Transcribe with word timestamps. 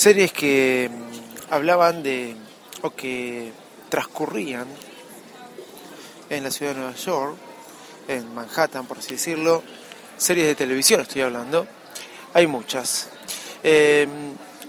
Series 0.00 0.32
que 0.32 0.90
mm, 0.90 1.52
hablaban 1.52 2.02
de 2.02 2.34
o 2.80 2.88
que 2.88 3.52
transcurrían 3.90 4.64
en 6.30 6.42
la 6.42 6.50
ciudad 6.50 6.72
de 6.72 6.78
Nueva 6.78 6.96
York, 6.96 7.36
en 8.08 8.34
Manhattan, 8.34 8.86
por 8.86 8.96
así 8.96 9.10
decirlo. 9.10 9.62
Series 10.16 10.46
de 10.46 10.54
televisión 10.54 11.02
estoy 11.02 11.20
hablando. 11.20 11.66
Hay 12.32 12.46
muchas. 12.46 13.10
Eh, 13.62 14.08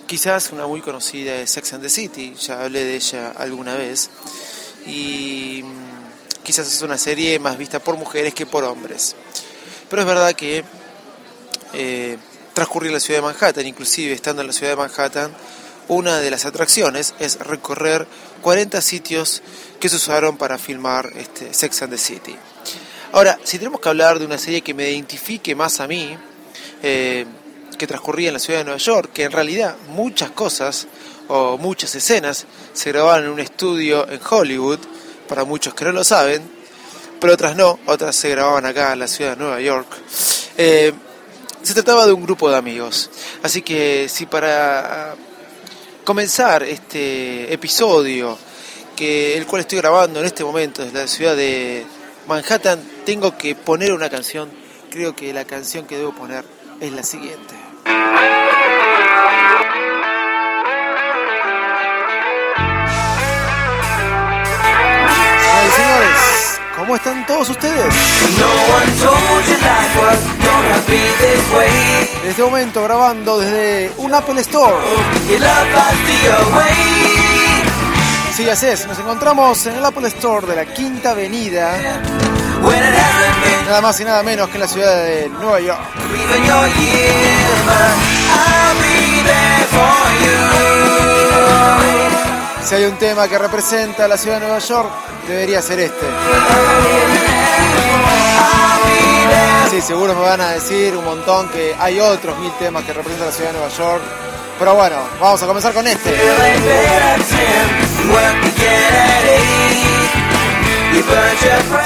quizás 0.06 0.52
una 0.52 0.68
muy 0.68 0.82
conocida 0.82 1.38
es 1.38 1.50
Sex 1.50 1.76
and 1.76 1.84
the 1.84 1.90
City, 1.90 2.36
ya 2.36 2.64
hablé 2.66 2.84
de 2.84 2.96
ella 2.98 3.32
alguna 3.32 3.76
vez. 3.76 4.10
Y 4.86 5.62
mm, 5.64 6.44
quizás 6.44 6.68
es 6.68 6.82
una 6.82 6.98
serie 6.98 7.40
más 7.40 7.58
vista 7.58 7.80
por 7.80 7.96
mujeres 7.96 8.34
que 8.34 8.46
por 8.46 8.66
hombres. 8.66 9.16
Pero 9.90 10.02
es 10.02 10.08
verdad 10.10 10.34
que 10.34 10.66
eh, 11.72 12.18
transcurrir 12.54 12.92
la 12.92 13.00
ciudad 13.00 13.20
de 13.20 13.28
Manhattan, 13.28 13.66
inclusive 13.66 14.14
estando 14.14 14.42
en 14.42 14.48
la 14.48 14.54
ciudad 14.54 14.72
de 14.72 14.78
Manhattan, 14.78 15.32
una 15.88 16.20
de 16.20 16.32
las 16.32 16.46
atracciones 16.46 17.14
es 17.20 17.40
recorrer 17.40 18.08
40 18.42 18.82
sitios 18.82 19.42
que 19.80 19.90
se 19.90 19.98
usaron 19.98 20.38
para 20.38 20.58
filmar 20.58 21.12
este 21.16 21.54
Sex 21.54 21.82
and 21.82 21.92
the 21.92 21.98
City. 21.98 22.36
Ahora, 23.14 23.38
si 23.44 23.58
tenemos 23.58 23.82
que 23.82 23.90
hablar 23.90 24.20
de 24.20 24.26
una 24.26 24.38
serie 24.38 24.62
que 24.62 24.74
me 24.74 24.90
identifique 24.90 25.54
más 25.54 25.80
a 25.80 25.88
mí, 25.88 26.18
eh, 26.82 27.26
que 27.78 27.88
transcurría 27.88 28.30
en 28.30 28.36
la 28.36 28.40
ciudad 28.40 28.60
de 28.60 28.66
Nueva 28.66 28.80
York, 28.80 29.12
que 29.14 29.24
en 29.24 29.32
realidad 29.32 29.76
muchas 29.90 30.32
cosas 30.32 30.88
o 31.28 31.58
muchas 31.58 31.94
escenas 31.96 32.46
se 32.74 32.92
grababan 32.92 33.26
en 33.26 33.32
un 33.32 33.40
estudio 33.40 34.08
en 34.10 34.20
Hollywood, 34.30 34.80
para 35.28 35.46
muchos 35.46 35.74
que 35.74 35.86
no 35.86 35.94
lo 35.94 36.04
saben, 36.04 36.42
pero 37.20 37.34
otras 37.34 37.56
no, 37.56 37.80
otras 37.86 38.16
se 38.16 38.30
grababan 38.30 38.66
acá 38.66 38.94
en 38.94 39.00
la 39.00 39.08
ciudad 39.08 39.32
de 39.32 39.38
Nueva 39.38 39.62
York. 39.62 39.88
Eh, 40.58 40.94
se 41.62 41.74
trataba 41.74 42.06
de 42.06 42.14
un 42.14 42.24
grupo 42.24 42.50
de 42.50 42.58
amigos. 42.58 43.10
Así 43.44 43.62
que 43.62 44.08
si 44.10 44.26
para 44.26 45.16
comenzar 46.04 46.64
este 46.64 47.54
episodio, 47.54 48.38
que 48.96 49.38
el 49.38 49.46
cual 49.46 49.62
estoy 49.62 49.80
grabando 49.80 50.20
en 50.20 50.26
este 50.26 50.44
momento 50.44 50.84
desde 50.84 51.00
la 51.00 51.08
ciudad 51.08 51.36
de 51.36 51.86
Manhattan, 52.28 52.80
tengo 53.06 53.38
que 53.38 53.56
poner 53.56 53.94
una 53.94 54.10
canción. 54.10 54.50
Creo 54.90 55.16
que 55.16 55.34
la 55.34 55.46
canción 55.46 55.86
que 55.86 55.98
debo 55.98 56.14
poner 56.14 56.46
es 56.80 56.92
la 56.92 57.04
siguiente. 57.04 57.71
¿Cómo 66.82 66.96
están 66.96 67.24
todos 67.28 67.48
ustedes? 67.48 67.94
En 72.24 72.30
este 72.30 72.42
momento 72.42 72.84
grabando 72.84 73.38
desde 73.38 73.92
un 73.98 74.12
Apple 74.12 74.42
Store. 74.42 74.74
Sí, 78.36 78.50
así 78.50 78.66
es, 78.66 78.88
nos 78.88 78.98
encontramos 78.98 79.64
en 79.68 79.76
el 79.76 79.86
Apple 79.86 80.08
Store 80.08 80.48
de 80.48 80.56
la 80.56 80.66
Quinta 80.66 81.12
Avenida, 81.12 81.78
nada 83.68 83.82
más 83.82 84.00
y 84.00 84.04
nada 84.04 84.24
menos 84.24 84.50
que 84.50 84.56
en 84.56 84.62
la 84.62 84.68
ciudad 84.68 85.04
de 85.04 85.30
Nueva 85.30 85.60
York. 85.60 85.82
Si 92.72 92.78
hay 92.78 92.86
un 92.86 92.96
tema 92.98 93.28
que 93.28 93.38
representa 93.38 94.08
la 94.08 94.16
ciudad 94.16 94.40
de 94.40 94.46
Nueva 94.46 94.60
York, 94.60 94.90
debería 95.28 95.62
ser 95.62 95.78
este. 95.82 96.06
Sí, 99.70 99.82
seguro 99.82 100.16
me 100.16 100.22
van 100.22 100.40
a 100.40 100.52
decir 100.52 100.96
un 100.96 101.04
montón 101.04 101.50
que 101.50 101.76
hay 101.78 102.00
otros 102.00 102.40
mil 102.40 102.50
temas 102.54 102.86
que 102.86 102.94
representan 102.94 103.28
la 103.28 103.34
ciudad 103.34 103.50
de 103.52 103.58
Nueva 103.58 103.74
York. 103.76 104.02
Pero 104.58 104.76
bueno, 104.76 104.96
vamos 105.20 105.44
a 105.44 105.48
comenzar 105.48 105.74
con 105.74 105.86
este. 105.86 106.18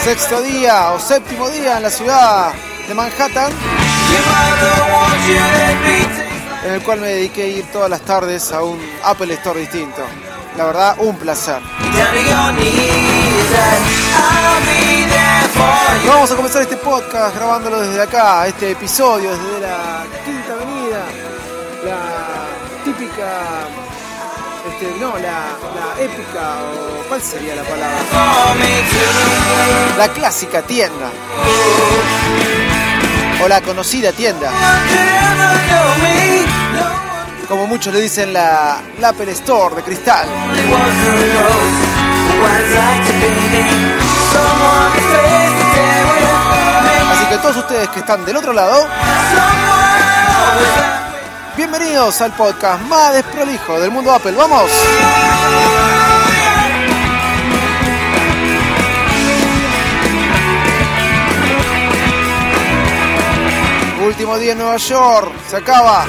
Sexto 0.03 0.44
día 0.44 0.91
o 0.91 1.00
séptimo 1.00 1.50
día 1.50 1.78
en 1.78 1.81
la 1.81 1.90
ciudad 1.90 2.53
de 2.88 2.94
Manhattan, 2.94 3.52
en 6.63 6.73
el 6.73 6.84
cual 6.84 7.02
me 7.02 7.07
dediqué 7.07 7.41
a 7.41 7.47
ir 7.47 7.72
todas 7.72 7.90
las 7.90 8.02
tardes 8.02 8.52
a 8.52 8.62
un 8.62 8.79
Apple 9.03 9.34
Store 9.34 9.59
distinto. 9.59 10.03
La 10.57 10.66
verdad, 10.66 10.95
un 10.99 11.17
placer. 11.17 11.61
Vamos 16.07 16.31
a 16.31 16.35
comenzar 16.35 16.61
este 16.61 16.77
podcast 16.77 17.35
grabándolo 17.35 17.81
desde 17.81 18.01
acá, 18.01 18.47
este 18.47 18.71
episodio 18.71 19.31
desde 19.31 19.59
la 19.59 20.05
Quinta 20.23 20.53
Avenida, 20.53 21.03
la 21.83 22.85
típica, 22.85 23.27
este, 24.69 24.99
no, 24.99 25.17
la, 25.17 25.57
la 25.75 26.01
épica, 26.01 26.55
¿cuál 27.09 27.22
sería 27.22 27.55
la 27.55 27.63
palabra? 27.63 27.97
La 29.97 30.07
clásica 30.09 30.61
tienda. 30.61 31.09
O 33.43 33.47
la 33.47 33.61
conocida 33.61 34.11
tienda. 34.13 34.51
Como 37.47 37.67
muchos 37.67 37.94
le 37.94 38.01
dicen 38.01 38.33
la, 38.33 38.79
Apple 39.03 39.31
Store 39.33 39.75
de 39.75 39.83
cristal. 39.83 40.28
Así 47.11 47.25
que 47.29 47.38
todos 47.38 47.57
ustedes 47.57 47.89
que 47.89 48.00
están 48.00 48.25
del 48.25 48.38
otro 48.38 48.51
lado, 48.51 48.88
bienvenidos 51.55 52.19
al 52.22 52.31
podcast 52.31 52.81
más 52.84 53.13
desprolijo 53.13 53.79
del 53.79 53.91
mundo 53.91 54.11
Apple. 54.11 54.34
¡Vamos! 54.34 54.72
Último 64.03 64.38
día 64.38 64.53
en 64.53 64.57
Nueva 64.59 64.78
York, 64.78 65.31
se 65.50 65.57
acaba. 65.57 66.05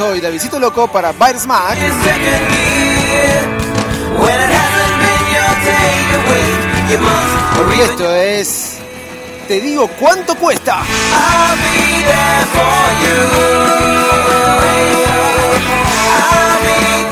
Soy 0.00 0.18
Davidito 0.18 0.58
Loco 0.58 0.90
para 0.90 1.12
Bytes 1.12 1.46
Mac. 1.46 1.76
Y 7.76 7.80
esto 7.82 8.14
es. 8.16 8.78
Te 9.46 9.60
digo 9.60 9.88
cuánto 10.00 10.34
cuesta. 10.36 10.78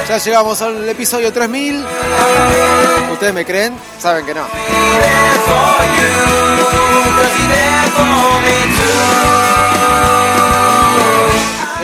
Ya 0.09 0.17
llegamos 0.17 0.63
al 0.63 0.89
episodio 0.89 1.31
3000. 1.31 1.85
¿Ustedes 3.13 3.35
me 3.35 3.45
creen? 3.45 3.75
Saben 3.99 4.25
que 4.25 4.33
no. 4.33 4.47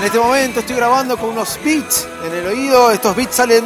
En 0.04 0.08
este 0.08 0.18
momento 0.18 0.60
estoy 0.60 0.76
grabando 0.76 1.16
con 1.16 1.30
unos 1.30 1.58
beats 1.64 2.06
en 2.26 2.34
el 2.34 2.46
oído. 2.46 2.90
Estos 2.90 3.16
beats 3.16 3.36
salen 3.36 3.64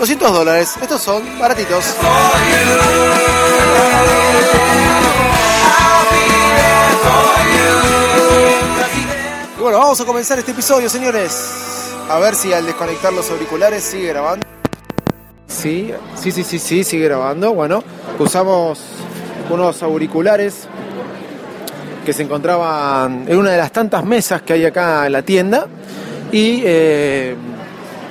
200 0.00 0.32
dólares. 0.32 0.74
Estos 0.82 1.00
son 1.00 1.22
baratitos. 1.38 1.94
Y 9.56 9.62
bueno, 9.62 9.78
vamos 9.78 10.00
a 10.00 10.04
comenzar 10.04 10.40
este 10.40 10.50
episodio, 10.50 10.90
señores. 10.90 11.92
A 12.10 12.18
ver 12.18 12.34
si 12.34 12.52
al 12.52 12.66
desconectar 12.66 13.12
los 13.12 13.30
auriculares 13.30 13.84
sigue 13.84 14.08
grabando. 14.08 14.44
Sí, 15.46 15.92
sí, 16.20 16.32
sí, 16.32 16.42
sí, 16.42 16.58
sí, 16.58 16.82
sigue 16.82 17.04
grabando. 17.04 17.54
Bueno, 17.54 17.84
usamos 18.18 18.80
unos 19.48 19.84
auriculares 19.84 20.66
que 22.06 22.12
se 22.12 22.22
encontraban 22.22 23.24
en 23.26 23.36
una 23.36 23.50
de 23.50 23.58
las 23.58 23.72
tantas 23.72 24.04
mesas 24.04 24.40
que 24.42 24.52
hay 24.52 24.64
acá 24.64 25.06
en 25.06 25.12
la 25.12 25.22
tienda. 25.22 25.66
Y 26.30 26.62
eh, 26.64 27.34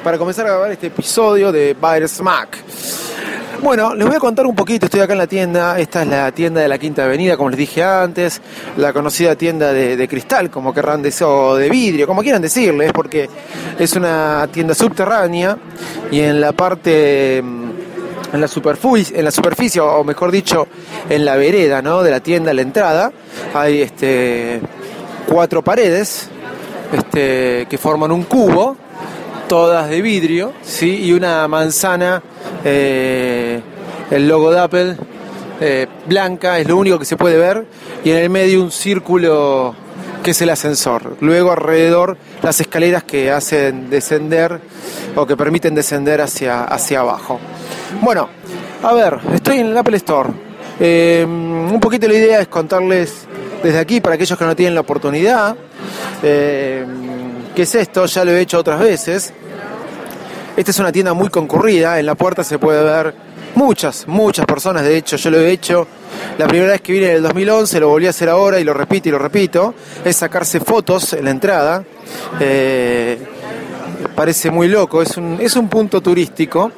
para 0.04 0.18
comenzar 0.18 0.46
a 0.46 0.50
grabar 0.50 0.72
este 0.72 0.88
episodio 0.88 1.50
de 1.50 1.74
Byers 1.80 2.22
Mac. 2.22 2.58
Bueno, 3.62 3.96
les 3.96 4.06
voy 4.06 4.18
a 4.18 4.20
contar 4.20 4.46
un 4.46 4.54
poquito, 4.54 4.86
estoy 4.86 5.00
acá 5.00 5.14
en 5.14 5.20
la 5.20 5.28
tienda, 5.28 5.80
esta 5.80 6.02
es 6.02 6.10
la 6.10 6.30
tienda 6.34 6.60
de 6.60 6.68
la 6.68 6.78
Quinta 6.78 7.06
Avenida, 7.06 7.38
como 7.38 7.50
les 7.50 7.58
dije 7.58 7.82
antes, 7.82 8.42
la 8.76 8.92
conocida 8.92 9.36
tienda 9.36 9.72
de, 9.72 10.08
cristal, 10.10 10.50
como 10.50 10.74
querrán 10.74 11.02
decir, 11.02 11.26
o 11.26 11.56
de 11.56 11.70
vidrio, 11.70 12.06
como 12.06 12.22
quieran 12.22 12.42
decirles, 12.42 12.92
porque 12.92 13.30
es 13.80 13.96
una 13.96 14.48
tienda 14.52 14.76
subterránea 14.76 15.58
y 16.12 16.20
en 16.20 16.42
la 16.42 16.52
parte 16.52 17.42
en 18.34 18.42
la 18.42 18.48
superficie, 18.48 19.18
en 19.18 19.26
la 19.26 19.32
superficie, 19.32 19.82
o 19.82 20.04
mejor 20.04 20.32
dicho, 20.32 20.68
en 21.10 21.26
la 21.26 21.36
vereda 21.36 21.82
¿no? 21.82 22.04
de 22.04 22.12
la 22.12 22.20
tienda, 22.20 22.54
la 22.54 22.62
entrada, 22.62 23.12
hay 23.54 23.82
este, 23.82 24.62
cuatro 25.28 25.62
paredes 25.64 26.30
este, 26.92 27.66
que 27.70 27.78
forman 27.78 28.12
un 28.12 28.24
cubo, 28.24 28.78
todas 29.48 29.90
de 29.90 30.02
vidrio, 30.02 30.54
¿sí? 30.64 31.06
y 31.06 31.14
una 31.14 31.48
manzana, 31.48 32.22
eh, 32.64 33.62
el 34.12 34.28
logo 34.28 34.52
de 34.52 34.60
Apple, 34.60 34.98
eh, 35.62 35.88
blanca, 36.08 36.60
es 36.60 36.68
lo 36.68 36.78
único 36.78 37.00
que 37.00 37.06
se 37.06 37.18
puede 37.18 37.38
ver, 37.38 37.66
y 38.04 38.12
en 38.12 38.18
el 38.18 38.30
medio 38.30 38.62
un 38.62 38.72
círculo 38.72 39.76
que 40.26 40.32
es 40.32 40.42
el 40.42 40.50
ascensor. 40.50 41.18
Luego 41.22 41.52
alrededor 41.52 42.18
las 42.42 42.60
escaleras 42.60 43.04
que 43.04 43.30
hacen 43.30 43.92
descender 43.92 44.60
o 45.16 45.24
que 45.28 45.38
permiten 45.38 45.76
descender 45.76 46.20
hacia, 46.20 46.64
hacia 46.64 47.02
abajo. 47.02 47.40
Bueno, 48.02 48.28
a 48.82 48.92
ver, 48.94 49.20
estoy 49.36 49.60
en 49.60 49.68
el 49.68 49.78
Apple 49.78 49.98
Store. 49.98 50.30
Eh, 50.80 51.24
un 51.28 51.80
poquito 51.80 52.08
la 52.08 52.16
idea 52.16 52.42
es 52.42 52.48
contarles 52.48 53.28
desde 53.62 53.78
aquí 53.78 54.02
para 54.02 54.16
aquellos 54.16 54.38
que 54.38 54.46
no 54.46 54.56
tienen 54.56 54.74
la 54.74 54.82
oportunidad. 54.82 55.56
Eh, 56.24 56.84
¿Qué 57.56 57.62
es 57.62 57.76
esto? 57.76 58.08
Ya 58.08 58.26
lo 58.26 58.32
he 58.32 58.42
hecho 58.42 58.58
otras 58.58 58.80
veces. 58.80 59.32
Esta 60.58 60.72
es 60.72 60.80
una 60.80 60.92
tienda 60.92 61.14
muy 61.14 61.30
concurrida. 61.30 62.00
En 62.00 62.08
la 62.08 62.16
puerta 62.16 62.44
se 62.44 62.58
puede 62.58 62.84
ver 62.84 63.14
muchas, 63.56 64.08
muchas 64.08 64.46
personas. 64.46 64.84
De 64.84 64.98
hecho, 64.98 65.18
yo 65.18 65.32
lo 65.32 65.40
he 65.40 65.52
hecho 65.52 65.88
la 66.38 66.48
primera 66.48 66.74
vez 66.74 66.82
que 66.82 66.94
vine 66.94 67.08
en 67.08 67.16
el 67.18 67.24
2011, 67.24 67.80
lo 67.80 67.90
volví 67.90 68.08
a 68.08 68.10
hacer 68.10 68.30
ahora 68.30 68.60
y 68.60 68.64
lo 68.64 68.74
repito 68.74 69.10
y 69.10 69.12
lo 69.12 69.20
repito. 69.20 69.74
Es 70.04 70.18
sacarse 70.18 70.60
fotos 70.60 71.14
en 71.14 71.26
la 71.26 71.32
entrada. 71.32 71.84
Eh, 72.40 73.18
parece 74.16 74.52
muy 74.52 74.68
loco. 74.68 75.02
Es 75.02 75.18
un, 75.18 75.38
es 75.40 75.56
un 75.56 75.68
punto 75.70 76.02
turístico. 76.02 76.72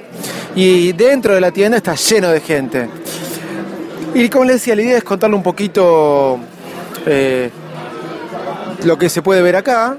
Y 0.55 0.93
dentro 0.93 1.33
de 1.35 1.41
la 1.41 1.51
tienda 1.51 1.77
está 1.77 1.95
lleno 1.95 2.29
de 2.29 2.41
gente. 2.41 2.89
Y 4.13 4.29
como 4.29 4.45
les 4.45 4.55
decía, 4.55 4.75
la 4.75 4.81
idea 4.81 4.97
es 4.97 5.03
contarle 5.03 5.35
un 5.35 5.43
poquito 5.43 6.39
eh, 7.05 7.49
lo 8.83 8.97
que 8.97 9.09
se 9.09 9.21
puede 9.21 9.41
ver 9.41 9.55
acá 9.55 9.97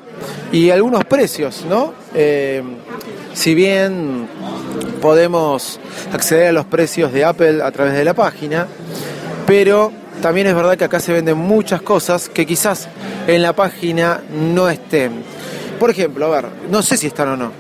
y 0.50 0.70
algunos 0.70 1.04
precios, 1.04 1.64
¿no? 1.68 1.94
Eh, 2.14 2.62
si 3.34 3.54
bien 3.54 4.26
podemos 5.00 5.80
acceder 6.12 6.48
a 6.48 6.52
los 6.52 6.66
precios 6.66 7.12
de 7.12 7.24
Apple 7.24 7.62
a 7.62 7.70
través 7.70 7.94
de 7.94 8.04
la 8.04 8.14
página, 8.14 8.66
pero 9.46 9.92
también 10.20 10.46
es 10.46 10.54
verdad 10.54 10.76
que 10.76 10.84
acá 10.84 11.00
se 11.00 11.12
venden 11.12 11.38
muchas 11.38 11.80
cosas 11.82 12.28
que 12.28 12.44
quizás 12.46 12.88
en 13.26 13.42
la 13.42 13.52
página 13.52 14.20
no 14.32 14.68
estén. 14.68 15.22
Por 15.78 15.90
ejemplo, 15.90 16.26
a 16.26 16.28
ver, 16.28 16.50
no 16.70 16.82
sé 16.82 16.96
si 16.96 17.06
están 17.06 17.28
o 17.28 17.36
no. 17.36 17.52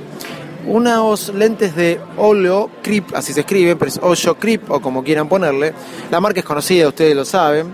Unos 0.66 1.32
lentes 1.34 1.74
de 1.76 2.00
Oleo 2.16 2.70
Crip, 2.82 3.14
así 3.14 3.32
se 3.32 3.40
escriben, 3.40 3.78
pero 3.78 3.90
es 3.90 3.98
Oleo 4.02 4.38
Crip 4.38 4.70
o 4.70 4.80
como 4.80 5.04
quieran 5.04 5.28
ponerle. 5.28 5.72
La 6.10 6.20
marca 6.20 6.40
es 6.40 6.46
conocida, 6.46 6.88
ustedes 6.88 7.14
lo 7.14 7.24
saben. 7.24 7.72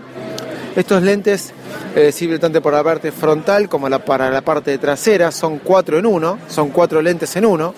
Estos 0.77 1.03
lentes 1.03 1.53
eh, 1.97 2.13
sirven 2.13 2.41
tanto 2.41 2.61
para 2.61 2.79
la 2.79 2.85
parte 2.85 3.11
frontal 3.11 3.69
como 3.69 3.89
para 4.01 4.31
la 4.31 4.43
parte 4.43 4.77
trasera. 4.79 5.33
Son 5.33 5.59
cuatro 5.59 5.99
en 5.99 6.07
uno, 6.07 6.39
son 6.49 6.71
cuatro 6.71 7.01
lentes 7.01 7.35
en 7.37 7.47
uno. 7.47 7.75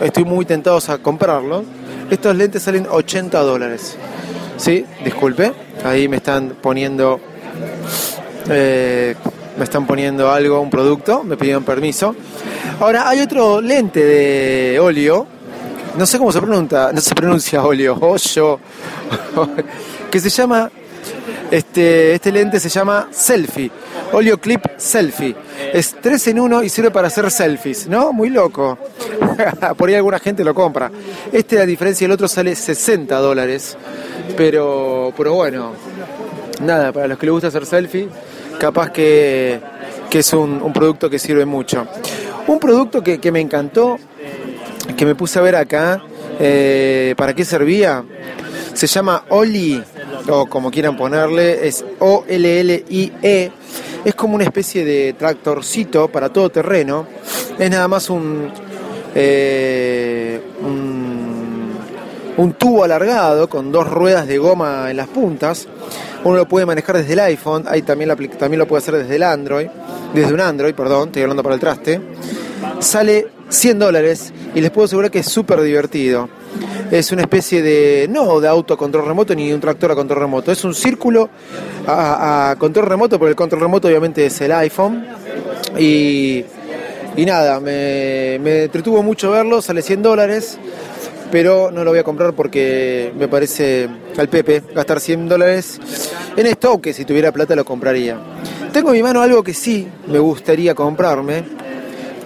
Estoy 0.00 0.24
muy 0.24 0.44
tentado 0.44 0.78
a 0.86 0.98
comprarlos. 0.98 1.64
Estos 2.10 2.36
lentes 2.36 2.62
salen 2.62 2.86
80 2.90 3.38
dólares. 3.40 3.96
Sí, 4.56 4.84
disculpe, 5.04 5.52
ahí 5.84 6.08
me 6.08 6.16
están 6.16 6.56
poniendo 6.60 7.20
eh, 8.48 9.14
me 9.56 9.64
están 9.64 9.86
poniendo 9.86 10.30
algo, 10.30 10.60
un 10.60 10.70
producto, 10.70 11.24
me 11.24 11.36
pidieron 11.36 11.64
permiso. 11.64 12.14
Ahora 12.80 13.08
hay 13.08 13.20
otro 13.20 13.60
lente 13.60 14.04
de 14.04 14.78
óleo, 14.80 15.26
no 15.96 16.06
sé 16.06 16.16
cómo 16.18 16.30
se 16.30 16.40
pronuncia, 16.40 16.92
no 16.92 17.00
se 17.00 17.14
pronuncia 17.14 17.62
óleo, 17.64 17.94
óleo, 18.00 18.60
que 20.10 20.20
se 20.20 20.30
llama 20.30 20.70
este, 21.50 22.14
este 22.14 22.30
lente 22.30 22.60
se 22.60 22.68
llama 22.68 23.08
Selfie, 23.10 23.70
Oleo 24.12 24.38
Clip 24.38 24.64
Selfie. 24.76 25.34
Es 25.72 25.96
3 26.00 26.28
en 26.28 26.40
1 26.40 26.62
y 26.62 26.68
sirve 26.68 26.90
para 26.90 27.08
hacer 27.08 27.30
selfies, 27.30 27.88
¿no? 27.88 28.12
Muy 28.12 28.30
loco. 28.30 28.78
Por 29.76 29.88
ahí 29.88 29.94
alguna 29.94 30.18
gente 30.18 30.44
lo 30.44 30.54
compra. 30.54 30.90
Este, 31.32 31.56
la 31.56 31.66
diferencia 31.66 32.06
del 32.06 32.12
otro, 32.12 32.28
sale 32.28 32.54
60 32.54 33.16
dólares. 33.18 33.76
Pero, 34.36 35.12
pero 35.16 35.34
bueno, 35.34 35.72
nada, 36.60 36.92
para 36.92 37.08
los 37.08 37.18
que 37.18 37.26
les 37.26 37.32
gusta 37.32 37.48
hacer 37.48 37.66
selfie, 37.66 38.08
capaz 38.58 38.90
que, 38.90 39.60
es 40.10 40.32
un, 40.32 40.72
producto 40.72 41.08
que 41.08 41.18
sirve 41.18 41.44
mucho. 41.44 41.86
Un 42.46 42.58
producto 42.58 43.02
que, 43.02 43.32
me 43.32 43.40
encantó, 43.40 43.98
que 44.96 45.04
me 45.04 45.14
puse 45.14 45.38
a 45.38 45.42
ver 45.42 45.56
acá, 45.56 46.02
eh, 46.38 47.14
¿para 47.16 47.34
qué 47.34 47.44
servía? 47.44 48.04
Se 48.74 48.86
llama 48.86 49.24
Oli 49.30 49.82
o 50.28 50.46
como 50.46 50.70
quieran 50.70 50.96
ponerle, 50.96 51.66
es 51.66 51.84
O-L-L-I-E. 51.98 53.52
Es 54.04 54.14
como 54.14 54.34
una 54.34 54.44
especie 54.44 54.84
de 54.84 55.14
tractorcito 55.14 56.08
para 56.08 56.30
todo 56.30 56.50
terreno. 56.50 57.06
Es 57.58 57.70
nada 57.70 57.88
más 57.88 58.08
un, 58.10 58.50
eh, 59.14 60.40
un, 60.60 61.72
un, 62.36 62.52
tubo 62.52 62.84
alargado 62.84 63.48
con 63.48 63.72
dos 63.72 63.88
ruedas 63.88 64.26
de 64.26 64.38
goma 64.38 64.90
en 64.90 64.96
las 64.96 65.08
puntas. 65.08 65.68
Uno 66.24 66.36
lo 66.36 66.48
puede 66.48 66.66
manejar 66.66 66.96
desde 66.96 67.12
el 67.12 67.20
iPhone, 67.20 67.64
ahí 67.68 67.82
también, 67.82 68.10
también 68.38 68.58
lo 68.58 68.66
puede 68.66 68.82
hacer 68.82 68.96
desde 68.96 69.16
el 69.16 69.22
Android, 69.22 69.68
desde 70.14 70.34
un 70.34 70.40
Android, 70.40 70.74
perdón, 70.74 71.08
estoy 71.08 71.22
hablando 71.22 71.42
para 71.42 71.54
el 71.54 71.60
traste. 71.60 72.00
Sale 72.80 73.37
100 73.48 73.78
dólares 73.78 74.32
y 74.54 74.60
les 74.60 74.70
puedo 74.70 74.86
asegurar 74.86 75.10
que 75.10 75.20
es 75.20 75.26
súper 75.26 75.60
divertido 75.62 76.28
es 76.90 77.12
una 77.12 77.22
especie 77.22 77.62
de, 77.62 78.06
no 78.08 78.40
de 78.40 78.48
auto 78.48 78.74
a 78.74 78.76
control 78.76 79.06
remoto 79.06 79.34
ni 79.34 79.52
un 79.52 79.60
tractor 79.60 79.92
a 79.92 79.94
control 79.94 80.20
remoto, 80.20 80.50
es 80.52 80.64
un 80.64 80.74
círculo 80.74 81.28
a, 81.86 82.54
control 82.58 82.86
remoto, 82.86 83.18
porque 83.18 83.30
el 83.30 83.36
control 83.36 83.62
remoto 83.62 83.88
obviamente 83.88 84.26
es 84.26 84.40
el 84.40 84.52
iPhone. 84.52 85.06
Y, 85.78 86.44
y 87.16 87.26
nada, 87.26 87.60
me, 87.60 88.38
me 88.40 88.64
entretuvo 88.64 89.02
mucho 89.02 89.30
verlo, 89.30 89.60
sale 89.60 89.82
100 89.82 90.02
dólares, 90.02 90.58
pero 91.30 91.70
no 91.70 91.84
lo 91.84 91.90
voy 91.90 91.98
a 91.98 92.04
comprar 92.04 92.32
porque 92.32 93.12
me 93.18 93.28
parece 93.28 93.88
al 94.16 94.28
Pepe 94.28 94.62
gastar 94.74 95.00
100 95.00 95.28
dólares 95.28 95.80
en 96.36 96.46
esto, 96.46 96.80
que 96.80 96.92
si 96.92 97.04
tuviera 97.04 97.32
plata 97.32 97.54
lo 97.54 97.64
compraría. 97.64 98.18
Tengo 98.72 98.90
en 98.90 98.96
mi 98.96 99.02
mano 99.02 99.20
algo 99.20 99.42
que 99.42 99.54
sí 99.54 99.88
me 100.06 100.18
gustaría 100.18 100.74
comprarme, 100.74 101.44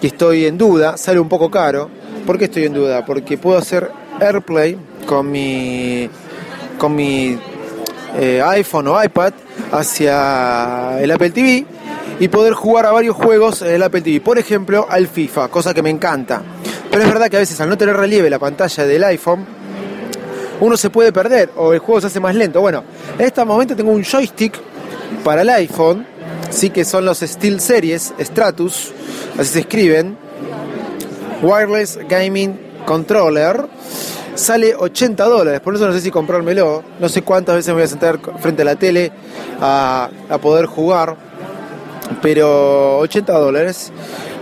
que 0.03 0.09
estoy 0.09 0.47
en 0.47 0.59
duda, 0.59 0.97
sale 0.97 1.21
un 1.21 1.29
poco 1.29 1.49
caro. 1.49 1.89
¿Por 2.27 2.37
qué 2.37 2.47
estoy 2.47 2.65
en 2.65 2.75
duda? 2.75 3.07
Porque 3.07 3.39
puedo 3.39 3.57
hacer 3.57 3.89
AirPlay 4.21 4.77
con 5.07 5.31
mi, 5.31 6.11
con 6.77 6.97
mi 6.97 7.39
eh, 8.19 8.43
iPhone 8.45 8.89
o 8.89 9.01
iPad 9.01 9.33
hacia 9.71 11.01
el 11.01 11.09
Apple 11.09 11.31
TV 11.31 11.65
y 12.19 12.27
poder 12.27 12.55
jugar 12.55 12.87
a 12.87 12.91
varios 12.91 13.15
juegos 13.15 13.63
en 13.63 13.75
el 13.75 13.83
Apple 13.85 14.01
TV. 14.01 14.21
Por 14.21 14.41
ejemplo, 14.41 14.89
al 14.91 15.07
FIFA, 15.07 15.47
cosa 15.47 15.73
que 15.73 15.83
me 15.83 15.91
encanta. 15.91 16.43
Pero 16.91 17.05
es 17.05 17.09
verdad 17.09 17.31
que 17.31 17.37
a 17.37 17.41
veces 17.41 17.61
al 17.61 17.69
no 17.69 17.79
tener 17.79 17.97
relieve 17.97 18.29
la 18.29 18.41
pantalla 18.41 18.85
del 18.85 19.05
iPhone, 19.05 19.47
uno 20.59 20.77
se 20.77 20.91
puede 20.91 21.13
perder 21.13 21.51
o 21.55 21.73
el 21.73 21.79
juego 21.79 22.01
se 22.01 22.09
hace 22.09 22.19
más 22.19 22.35
lento. 22.35 22.61
Bueno, 22.61 22.83
en 23.17 23.25
este 23.25 23.45
momento 23.45 23.77
tengo 23.77 23.93
un 23.93 24.03
joystick 24.03 24.59
para 25.23 25.43
el 25.43 25.51
iPhone, 25.51 26.05
sí 26.53 26.71
que 26.71 26.85
son 26.85 27.05
los 27.05 27.21
Steel 27.21 27.61
Series 27.61 28.15
Stratus, 28.21 28.93
así 29.39 29.53
se 29.55 29.61
escriben, 29.61 30.17
Wireless 31.43 31.99
Gaming 32.09 32.59
Controller 32.87 33.67
sale 34.35 34.75
80 34.75 35.25
dólares, 35.25 35.61
por 35.61 35.75
eso 35.75 35.87
no 35.87 35.93
sé 35.93 36.01
si 36.01 36.11
comprármelo, 36.11 36.83
no 36.99 37.09
sé 37.09 37.23
cuántas 37.23 37.57
veces 37.57 37.69
me 37.69 37.75
voy 37.75 37.83
a 37.83 37.87
sentar 37.87 38.19
frente 38.39 38.63
a 38.63 38.65
la 38.65 38.77
tele 38.77 39.13
a, 39.61 40.11
poder 40.41 40.67
jugar, 40.67 41.17
pero 42.21 42.99
80 42.99 43.33
dólares. 43.33 43.93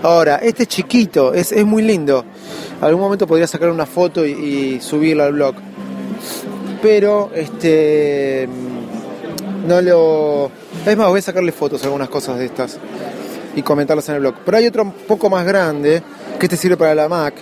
Ahora, 0.03 0.37
este 0.37 0.67
chiquito, 0.67 1.35
es, 1.35 1.53
es 1.53 1.65
muy 1.65 1.83
lindo, 1.83 2.25
algún 2.81 3.03
momento 3.03 3.27
podría 3.27 3.47
sacar 3.47 3.71
una 3.71 3.87
foto 3.87 4.25
y, 4.25 4.81
subirla 4.81 5.27
al 5.27 5.33
blog, 5.33 5.55
pero 6.83 7.31
este 7.35 8.49
no 9.67 9.81
lo... 9.81 10.51
Es 10.87 10.97
más, 10.97 11.09
voy 11.09 11.19
a 11.19 11.23
sacarle 11.23 11.53
fotos 11.53 11.83
a 11.83 11.87
algunas 11.87 12.09
cosas 12.09 12.39
de 12.39 12.47
estas 12.47 12.79
y 13.55 13.63
comentarlas 13.63 14.09
en 14.09 14.17
el 14.17 14.21
blog. 14.21 14.35
Pero 14.45 14.57
hay 14.57 14.67
otro 14.67 14.83
un 14.83 14.93
poco 14.93 15.29
más 15.29 15.45
grande, 15.47 16.03
que 16.39 16.47
este 16.47 16.57
sirve 16.57 16.77
para 16.77 16.95
la 16.95 17.09
Mac. 17.09 17.35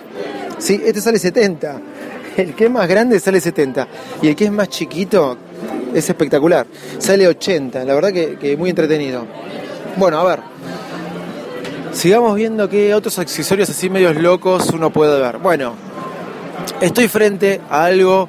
Sí, 0.58 0.80
este 0.84 1.00
sale 1.00 1.18
70 1.18 1.80
el 2.42 2.54
que 2.54 2.66
es 2.66 2.70
más 2.70 2.88
grande 2.88 3.18
sale 3.18 3.40
70 3.40 3.88
y 4.22 4.28
el 4.28 4.36
que 4.36 4.44
es 4.44 4.52
más 4.52 4.68
chiquito 4.68 5.36
es 5.92 6.08
espectacular. 6.08 6.66
Sale 6.98 7.26
80, 7.26 7.84
la 7.84 7.94
verdad 7.94 8.12
que, 8.12 8.56
muy 8.56 8.70
entretenido. 8.70 9.26
Bueno, 9.96 10.20
a 10.20 10.24
ver. 10.24 10.40
Sigamos 11.92 12.36
viendo 12.36 12.68
qué 12.68 12.94
otros 12.94 13.18
accesorios 13.18 13.68
así 13.70 13.90
medios 13.90 14.14
locos 14.16 14.70
uno 14.70 14.90
puede 14.90 15.20
ver. 15.20 15.38
Bueno, 15.38 15.74
estoy 16.80 17.08
frente 17.08 17.60
a 17.70 17.84
algo 17.84 18.28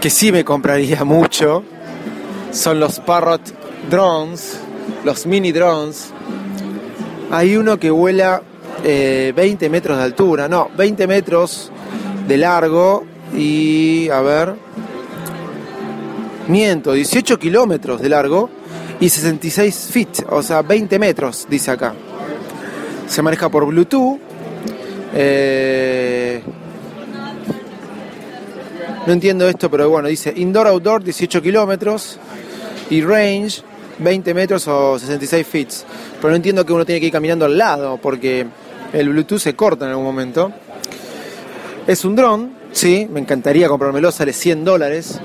que 0.00 0.10
sí 0.10 0.32
me 0.32 0.44
compraría 0.44 1.04
mucho 1.04 1.64
son 2.50 2.80
los 2.80 2.98
Parrot 3.00 3.57
drones, 3.88 4.58
los 5.04 5.26
mini 5.26 5.52
drones. 5.52 6.10
Hay 7.30 7.56
uno 7.56 7.78
que 7.78 7.90
vuela 7.90 8.42
20 8.82 9.34
eh, 9.66 9.68
metros 9.68 9.98
de 9.98 10.04
altura, 10.04 10.48
no, 10.48 10.70
20 10.76 11.06
metros 11.06 11.70
de 12.26 12.36
largo 12.36 13.04
y, 13.34 14.08
a 14.10 14.20
ver, 14.20 14.54
miento, 16.48 16.92
18 16.92 17.38
kilómetros 17.38 18.00
de 18.00 18.08
largo 18.08 18.50
y 19.00 19.08
66 19.08 19.88
feet, 19.90 20.26
o 20.30 20.42
sea, 20.42 20.62
20 20.62 20.98
metros, 20.98 21.46
dice 21.48 21.70
acá. 21.70 21.94
Se 23.06 23.22
maneja 23.22 23.48
por 23.48 23.66
Bluetooth. 23.66 24.18
Eh, 25.14 26.42
no 29.06 29.12
entiendo 29.12 29.48
esto, 29.48 29.70
pero 29.70 29.88
bueno, 29.88 30.08
dice 30.08 30.32
indoor 30.36 30.66
outdoor 30.66 31.02
18 31.02 31.40
kilómetros 31.40 32.18
y 32.90 33.00
range 33.00 33.62
20 33.98 34.34
metros 34.34 34.66
o 34.68 34.98
66 34.98 35.46
feet. 35.46 35.68
Pero 36.20 36.30
no 36.30 36.36
entiendo 36.36 36.64
que 36.64 36.72
uno 36.72 36.84
tiene 36.84 37.00
que 37.00 37.06
ir 37.06 37.12
caminando 37.12 37.44
al 37.44 37.56
lado 37.56 37.98
porque 38.00 38.46
el 38.92 39.08
Bluetooth 39.10 39.40
se 39.40 39.54
corta 39.54 39.84
en 39.84 39.90
algún 39.90 40.04
momento. 40.04 40.52
Es 41.86 42.04
un 42.04 42.14
dron, 42.16 42.52
sí, 42.72 43.08
me 43.10 43.20
encantaría 43.20 43.68
comprármelo, 43.68 44.12
sale 44.12 44.32
100 44.32 44.64
dólares. 44.64 45.20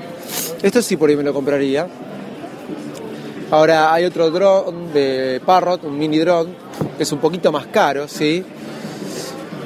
Esto 0.62 0.82
sí 0.82 0.98
por 0.98 1.10
ahí 1.10 1.16
me 1.16 1.24
lo 1.24 1.34
compraría. 1.34 1.88
Ahora 3.52 3.94
hay 3.94 4.06
otro 4.06 4.32
dron 4.32 4.94
de 4.94 5.42
Parrot, 5.46 5.84
un 5.84 5.98
mini 5.98 6.18
dron, 6.20 6.56
que 6.98 7.04
es 7.04 7.12
un 7.12 7.20
poquito 7.20 7.52
más 7.52 7.68
caro, 7.68 8.08
¿sí? 8.08 8.44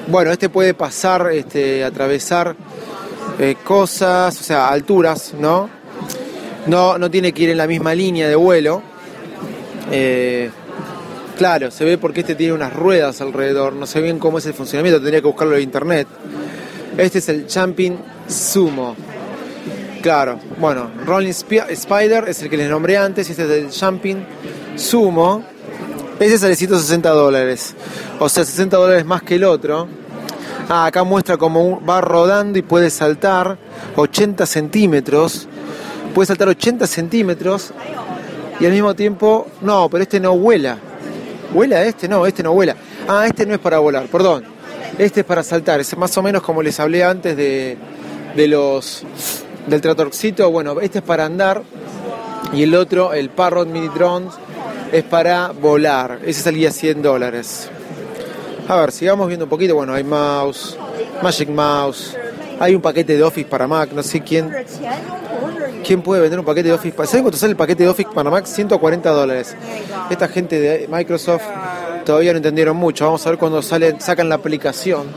Bueno, 0.07 0.31
este 0.31 0.49
puede 0.49 0.73
pasar, 0.73 1.29
este, 1.31 1.83
atravesar 1.83 2.55
eh, 3.39 3.55
cosas, 3.63 4.39
o 4.39 4.43
sea, 4.43 4.69
alturas, 4.69 5.33
¿no? 5.39 5.69
¿no? 6.65 6.97
No 6.97 7.09
tiene 7.09 7.31
que 7.31 7.43
ir 7.43 7.49
en 7.49 7.57
la 7.57 7.67
misma 7.67 7.93
línea 7.95 8.27
de 8.27 8.35
vuelo. 8.35 8.81
Eh, 9.91 10.49
claro, 11.37 11.71
se 11.71 11.85
ve 11.85 11.97
porque 11.97 12.21
este 12.21 12.35
tiene 12.35 12.53
unas 12.53 12.73
ruedas 12.73 13.21
alrededor, 13.21 13.73
no 13.73 13.85
sé 13.85 14.01
bien 14.01 14.19
cómo 14.19 14.37
es 14.37 14.45
el 14.45 14.53
funcionamiento, 14.53 14.99
tendría 14.99 15.21
que 15.21 15.27
buscarlo 15.27 15.55
en 15.55 15.63
internet. 15.63 16.07
Este 16.97 17.19
es 17.19 17.29
el 17.29 17.45
Jumping 17.51 17.97
Sumo. 18.27 18.95
Claro, 20.01 20.39
bueno, 20.59 20.89
Rolling 21.05 21.29
Spider 21.29 22.25
es 22.27 22.41
el 22.41 22.49
que 22.49 22.57
les 22.57 22.69
nombré 22.69 22.97
antes, 22.97 23.29
este 23.29 23.43
es 23.43 23.49
el 23.49 23.71
Jumping 23.71 24.25
Sumo. 24.75 25.43
Ese 26.19 26.39
sale 26.39 26.55
160 26.55 27.09
dólares, 27.09 27.75
o 28.19 28.27
sea, 28.27 28.43
60 28.43 28.75
dólares 28.75 29.05
más 29.05 29.21
que 29.21 29.35
el 29.35 29.43
otro. 29.43 29.87
Ah, 30.69 30.87
acá 30.87 31.03
muestra 31.03 31.37
cómo 31.37 31.81
va 31.85 32.01
rodando 32.01 32.57
y 32.59 32.61
puede 32.61 32.89
saltar 32.89 33.57
80 33.95 34.45
centímetros. 34.45 35.47
Puede 36.13 36.25
saltar 36.25 36.49
80 36.49 36.87
centímetros 36.87 37.71
y 38.59 38.65
al 38.65 38.71
mismo 38.71 38.95
tiempo, 38.95 39.47
no, 39.61 39.89
pero 39.89 40.03
este 40.03 40.19
no 40.19 40.37
vuela. 40.37 40.77
¿Vuela 41.53 41.83
este? 41.83 42.07
No, 42.07 42.25
este 42.25 42.43
no 42.43 42.53
vuela. 42.53 42.75
Ah, 43.07 43.25
este 43.27 43.45
no 43.45 43.53
es 43.53 43.59
para 43.59 43.79
volar, 43.79 44.07
perdón. 44.07 44.43
Este 44.97 45.21
es 45.21 45.25
para 45.25 45.43
saltar. 45.43 45.79
Es 45.79 45.95
más 45.97 46.17
o 46.17 46.21
menos 46.21 46.41
como 46.41 46.61
les 46.61 46.79
hablé 46.79 47.03
antes 47.03 47.37
de, 47.37 47.77
de 48.35 48.47
los 48.47 49.05
del 49.67 49.81
tratorcito, 49.81 50.49
bueno, 50.49 50.79
este 50.79 50.99
es 50.99 51.03
para 51.03 51.25
andar 51.25 51.61
y 52.53 52.63
el 52.63 52.73
otro, 52.75 53.13
el 53.13 53.29
Parrot 53.29 53.67
Mini 53.67 53.89
Drones, 53.89 54.33
es 54.91 55.03
para 55.03 55.49
volar. 55.49 56.19
Ese 56.25 56.41
salía 56.41 56.71
100 56.71 57.01
dólares. 57.01 57.69
A 58.67 58.77
ver, 58.77 58.91
sigamos 58.91 59.27
viendo 59.27 59.45
un 59.45 59.49
poquito. 59.49 59.75
Bueno, 59.75 59.93
hay 59.93 60.03
mouse, 60.03 60.77
Magic 61.21 61.49
Mouse, 61.49 62.15
hay 62.59 62.75
un 62.75 62.81
paquete 62.81 63.15
de 63.17 63.23
Office 63.23 63.47
para 63.47 63.67
Mac, 63.67 63.89
no 63.93 64.03
sé 64.03 64.21
quién. 64.21 64.51
¿Quién 65.87 66.01
puede 66.01 66.21
vender 66.21 66.37
un 66.37 66.43
paquete 66.43 66.67
de 66.67 66.73
Office? 66.73 66.97
¿Saben 67.05 67.23
cuánto 67.23 67.37
sale 67.37 67.51
el 67.51 67.55
paquete 67.55 67.83
de 67.83 67.89
Office 67.89 68.09
para 68.13 68.29
Mac? 68.29 68.45
140 68.45 69.09
dólares. 69.09 69.55
Esta 70.09 70.27
gente 70.27 70.59
de 70.59 70.85
Microsoft 70.89 71.45
todavía 72.03 72.33
no 72.33 72.37
entendieron 72.37 72.75
mucho. 72.75 73.05
Vamos 73.05 73.25
a 73.25 73.29
ver 73.29 73.39
cuando 73.39 73.61
salen, 73.61 74.01
sacan 74.01 74.27
la 74.27 74.35
aplicación. 74.35 75.07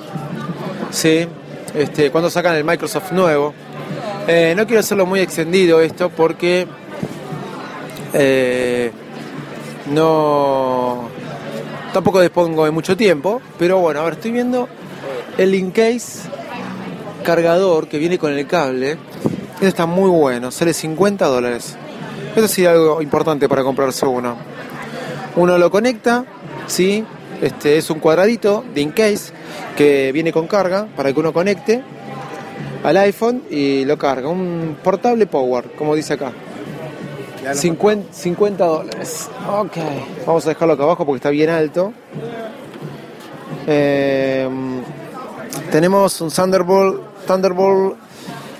Sí. 0.93 1.27
Este, 1.75 2.13
cuando 2.13 2.31
sacan 2.31 2.55
el 2.55 2.63
Microsoft 2.63 3.11
nuevo. 3.11 3.53
Eh, 4.29 4.55
no 4.57 4.65
quiero 4.65 4.79
hacerlo 4.79 5.07
muy 5.07 5.19
extendido 5.19 5.81
esto 5.81 6.09
porque 6.09 6.69
eh, 8.13 8.93
no 9.87 11.09
tampoco 11.93 12.21
dispongo 12.21 12.65
de 12.65 12.71
mucho 12.71 12.97
tiempo, 12.97 13.43
pero 13.59 13.79
bueno, 13.81 14.03
a 14.03 14.05
ver, 14.05 14.13
estoy 14.13 14.31
viendo 14.31 14.69
el 15.37 15.53
Incase 15.53 16.29
cargador 17.25 17.89
que 17.89 17.99
viene 17.99 18.21
con 18.21 18.33
el 18.33 18.47
cable. 18.47 18.99
Está 19.61 19.85
muy 19.85 20.09
bueno, 20.09 20.51
sale 20.51 20.73
50 20.73 21.27
dólares. 21.27 21.77
Esto 22.35 22.49
sí 22.49 22.65
algo 22.65 23.03
importante 23.03 23.47
para 23.47 23.63
comprarse 23.63 24.07
uno. 24.07 24.37
Uno 25.37 25.59
lo 25.59 25.71
conecta, 25.71 26.25
¿sí? 26.67 27.05
Este 27.43 27.77
es 27.77 27.91
un 27.91 28.01
cuadradito 28.01 28.65
de 28.75 28.81
Incase 28.81 29.33
que 29.77 30.13
viene 30.13 30.33
con 30.33 30.47
carga 30.47 30.87
para 30.97 31.13
que 31.13 31.21
uno 31.21 31.35
conecte 31.35 31.83
al 32.83 32.97
iPhone 32.97 33.43
y 33.51 33.85
lo 33.85 33.99
carga. 33.99 34.31
Un 34.31 34.79
portable 34.83 35.27
power, 35.27 35.73
como 35.77 35.95
dice 35.95 36.15
acá. 36.15 36.33
50, 37.53 38.65
dólares. 38.65 39.29
Ok, 39.47 39.77
vamos 40.27 40.47
a 40.47 40.51
dejarlo 40.51 40.75
acá 40.75 40.85
abajo 40.85 41.05
porque 41.05 41.17
está 41.17 41.31
bien 41.31 41.51
alto. 41.51 41.93
Em, 43.67 44.81
tenemos 45.71 46.19
un 46.23 46.31
Thunderbolt, 46.31 47.27
Thunderbolt 47.27 48.10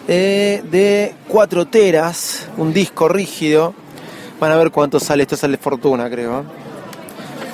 eh, 0.09 0.63
de 0.71 1.15
4 1.29 1.67
teras, 1.67 2.49
un 2.57 2.73
disco 2.73 3.09
rígido. 3.09 3.75
Van 4.39 4.53
a 4.53 4.57
ver 4.57 4.71
cuánto 4.71 4.99
sale. 4.99 5.23
Esto 5.23 5.37
sale 5.37 5.57
fortuna, 5.57 6.09
creo. 6.11 6.45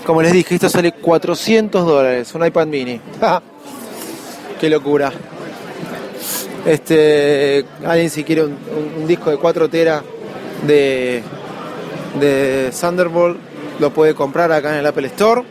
Como 0.05 0.23
les 0.23 0.33
dije, 0.33 0.55
esto 0.55 0.69
sale 0.69 0.93
400 0.93 1.85
dólares. 1.85 2.35
Un 2.35 2.47
iPad 2.47 2.67
mini. 2.67 3.01
¡Qué 4.61 4.71
locura! 4.71 5.13
Este, 6.65 7.65
alguien 7.85 8.11
si 8.11 8.25
quiere 8.25 8.45
un, 8.45 9.07
disco 9.07 9.31
de 9.31 9.37
4 9.37 9.69
teras 9.69 10.03
de, 10.67 11.23
de 12.19 12.73
Thunderbolt 12.81 13.39
lo 13.79 13.91
puede 13.91 14.15
comprar 14.15 14.51
acá 14.53 14.73
en 14.73 14.79
el 14.81 14.87
Apple 14.87 15.07
Store. 15.09 15.43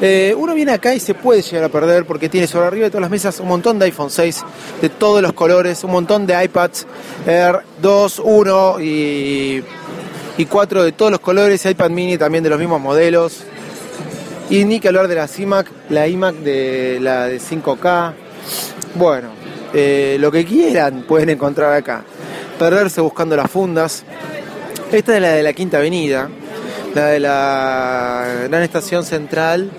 Eh, 0.00 0.32
uno 0.36 0.54
viene 0.54 0.72
acá 0.72 0.94
y 0.94 1.00
se 1.00 1.14
puede 1.14 1.42
llegar 1.42 1.64
a 1.64 1.68
perder 1.68 2.04
porque 2.04 2.28
tiene 2.28 2.46
sobre 2.46 2.66
arriba 2.66 2.84
de 2.84 2.90
todas 2.90 3.02
las 3.02 3.10
mesas 3.10 3.40
un 3.40 3.48
montón 3.48 3.80
de 3.80 3.86
iPhone 3.86 4.10
6 4.10 4.44
de 4.80 4.88
todos 4.90 5.20
los 5.20 5.32
colores, 5.32 5.82
un 5.82 5.90
montón 5.90 6.24
de 6.24 6.44
iPads 6.44 6.86
Air 7.26 7.62
2, 7.82 8.22
1 8.24 8.80
y, 8.80 9.64
y 10.36 10.44
4 10.46 10.84
de 10.84 10.92
todos 10.92 11.10
los 11.10 11.20
colores, 11.20 11.66
iPad 11.66 11.90
mini 11.90 12.16
también 12.16 12.44
de 12.44 12.50
los 12.50 12.58
mismos 12.60 12.80
modelos. 12.80 13.42
Y 14.50 14.64
ni 14.64 14.80
que 14.80 14.88
hablar 14.88 15.08
de 15.08 15.16
la 15.16 15.28
iMac, 15.36 15.66
la 15.90 16.06
iMac 16.06 16.36
de 16.36 16.98
la 17.00 17.26
de 17.26 17.38
5K. 17.38 18.14
Bueno, 18.94 19.28
eh, 19.74 20.16
lo 20.18 20.30
que 20.30 20.44
quieran 20.44 21.02
pueden 21.02 21.28
encontrar 21.28 21.74
acá. 21.74 22.04
Perderse 22.58 23.00
buscando 23.00 23.36
las 23.36 23.50
fundas. 23.50 24.04
Esta 24.90 25.16
es 25.16 25.20
la 25.20 25.32
de 25.32 25.42
la 25.42 25.52
Quinta 25.52 25.78
Avenida. 25.78 26.30
La 26.94 27.08
de 27.08 27.20
la 27.20 28.44
Gran 28.48 28.62
Estación 28.62 29.04
Central 29.04 29.70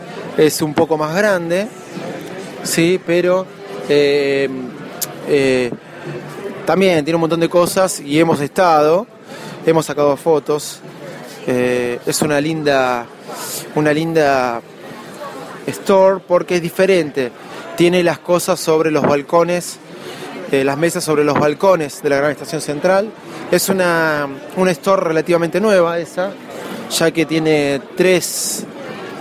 es 0.46 0.62
un 0.62 0.74
poco 0.74 0.98
más 0.98 1.16
grande, 1.16 1.68
sí, 2.64 3.00
pero 3.06 3.46
eh, 3.90 4.50
eh, 5.28 5.72
también 6.66 7.04
tiene 7.04 7.16
un 7.16 7.22
montón 7.22 7.40
de 7.40 7.50
cosas 7.50 8.00
y 8.00 8.20
hemos 8.20 8.40
estado, 8.40 9.06
hemos 9.66 9.86
sacado 9.86 10.16
fotos. 10.18 10.82
es 11.46 12.22
una 12.22 12.40
linda, 12.40 13.06
una 13.76 13.92
linda 13.92 14.62
store 15.68 16.22
porque 16.28 16.56
es 16.58 16.62
diferente 16.62 17.32
tiene 17.80 18.04
las 18.04 18.20
cosas 18.20 18.60
sobre 18.60 18.92
los 18.92 19.04
balcones, 19.04 19.78
eh, 20.52 20.66
las 20.66 20.78
mesas 20.78 21.02
sobre 21.02 21.24
los 21.24 21.40
balcones 21.40 22.02
de 22.04 22.10
la 22.10 22.18
gran 22.18 22.32
estación 22.32 22.60
central. 22.60 23.10
Es 23.52 23.70
una, 23.70 24.28
una 24.58 24.72
store 24.72 25.02
relativamente 25.02 25.62
nueva 25.62 25.98
esa, 25.98 26.34
ya 26.92 27.10
que 27.12 27.26
tiene 27.26 27.80
tres 27.96 28.66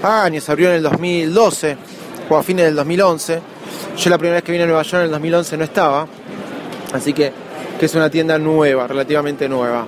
años, 0.02 0.49
abrió 0.49 0.69
en 0.69 0.76
el 0.76 0.83
2012 0.83 1.76
o 2.28 2.37
a 2.37 2.43
fines 2.43 2.67
del 2.67 2.76
2011. 2.76 3.40
Yo 3.97 4.11
la 4.11 4.19
primera 4.19 4.37
vez 4.37 4.45
que 4.45 4.52
vine 4.52 4.64
a 4.64 4.67
Nueva 4.67 4.83
York 4.83 5.00
en 5.00 5.07
el 5.07 5.11
2011 5.11 5.57
no 5.57 5.64
estaba, 5.64 6.07
así 6.93 7.12
que, 7.12 7.33
es 7.81 7.95
una 7.95 8.11
tienda 8.11 8.38
nueva, 8.38 8.88
relativamente 8.88 9.49
nueva. 9.49 9.87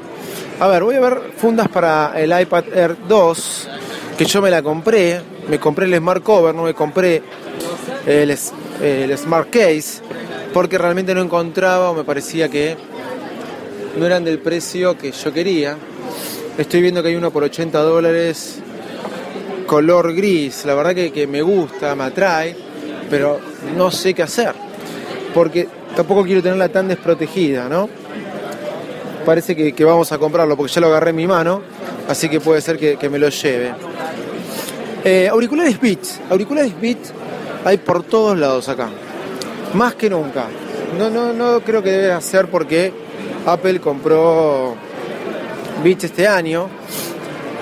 A 0.61 0.69
ver, 0.69 0.85
voy 0.85 0.95
a 0.95 1.00
ver 1.00 1.33
fundas 1.37 1.69
para 1.69 2.12
el 2.17 2.38
iPad 2.40 2.64
Air 2.73 2.97
2, 3.09 3.69
que 4.17 4.25
yo 4.25 4.40
me 4.40 4.50
la 4.50 4.62
compré, 4.62 5.21
me 5.49 5.59
compré 5.59 5.87
el 5.87 5.97
Smart 5.97 6.23
Cover, 6.23 6.55
no 6.55 6.64
me 6.64 6.75
compré 6.75 7.23
el, 8.07 8.37
el 8.81 9.19
Smart 9.19 9.50
Case, 9.50 10.02
porque 10.52 10.79
realmente 10.79 11.14
no 11.14 11.23
encontraba 11.23 11.90
o 11.90 11.95
me 11.95 12.05
parecía 12.05 12.49
que 12.49 12.76
no 13.99 14.07
eran 14.07 14.25
del 14.25 14.38
precio 14.38 14.97
que 14.97 15.11
yo 15.11 15.33
quería. 15.33 15.76
Estoy 16.59 16.83
viendo 16.83 17.02
que 17.02 17.09
hay 17.09 17.17
uno 17.17 17.31
por 17.31 17.43
80 17.43 17.79
dólares, 17.81 18.61
color 19.70 20.12
gris, 20.16 20.64
la 20.64 20.74
verdad 20.74 20.96
que, 20.96 21.12
que 21.12 21.28
me 21.28 21.42
gusta, 21.42 21.94
me 21.94 22.02
atrae, 22.02 22.56
pero 23.08 23.38
no 23.76 23.92
sé 23.92 24.14
qué 24.14 24.24
hacer, 24.24 24.52
porque 25.32 25.68
tampoco 25.94 26.24
quiero 26.24 26.42
tenerla 26.42 26.68
tan 26.68 26.88
desprotegida, 26.88 27.68
¿no? 27.68 27.88
parece 29.24 29.54
que, 29.54 29.84
vamos 29.84 30.10
a 30.10 30.18
comprarlo 30.18 30.56
porque 30.56 30.72
ya 30.72 30.80
lo 30.80 30.88
agarré 30.88 31.10
en 31.10 31.16
mi 31.16 31.26
mano, 31.28 31.62
así 32.08 32.28
que 32.28 32.40
puede 32.40 32.60
ser 32.60 32.78
que, 32.78 33.08
me 33.08 33.16
lo 33.16 33.28
lleve. 33.28 33.72
Eh, 35.04 35.28
auriculares 35.28 35.80
Beats, 35.80 36.20
auriculares 36.28 36.72
Beats 36.80 37.12
hay 37.64 37.78
por 37.78 38.02
todos 38.02 38.36
lados 38.36 38.68
acá, 38.68 38.88
más 39.74 39.94
que 39.94 40.10
nunca. 40.10 40.46
No, 40.98 41.08
no, 41.08 41.32
no 41.32 41.60
creo 41.60 41.80
que 41.80 41.90
debe 41.90 42.20
ser 42.20 42.50
porque 42.50 42.92
Apple 43.46 43.78
compró 43.78 44.74
Beats 45.84 46.04
este 46.04 46.26
año. 46.26 46.68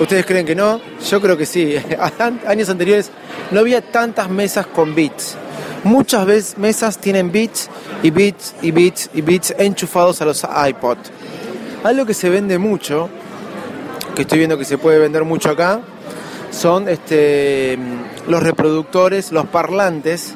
¿Ustedes 0.00 0.25
creen 0.26 0.47
que 0.47 0.55
no? 0.55 0.81
Yo 1.09 1.21
creo 1.21 1.37
que 1.37 1.47
sí. 1.47 1.76
Años 2.47 2.69
anteriores 2.69 3.11
no 3.50 3.61
había 3.61 3.81
tantas 3.81 4.28
mesas 4.31 4.67
con 4.67 4.95
Beats. 4.95 5.37
Muchas 5.85 6.26
veces 6.26 6.59
mesas 6.59 6.99
tienen 6.99 7.33
Beats 7.33 7.69
y 8.02 8.11
Beats 8.11 8.55
y 8.62 8.71
Beats 8.71 9.11
y 9.14 9.23
Beats 9.23 9.55
enchufados 9.59 10.21
a 10.23 10.25
los 10.25 10.45
iPod. 10.69 10.99
Algo 11.85 12.07
que 12.07 12.14
se 12.14 12.28
vende 12.28 12.59
mucho, 12.59 13.09
que 14.14 14.23
estoy 14.23 14.38
viendo 14.38 14.59
que 14.59 14.64
se 14.64 14.78
puede 14.78 14.99
vender 14.99 15.25
mucho 15.25 15.50
acá, 15.50 15.81
son 16.50 16.88
este, 16.88 17.78
los 18.26 18.43
reproductores, 18.43 19.33
los 19.33 19.47
parlantes 19.47 20.35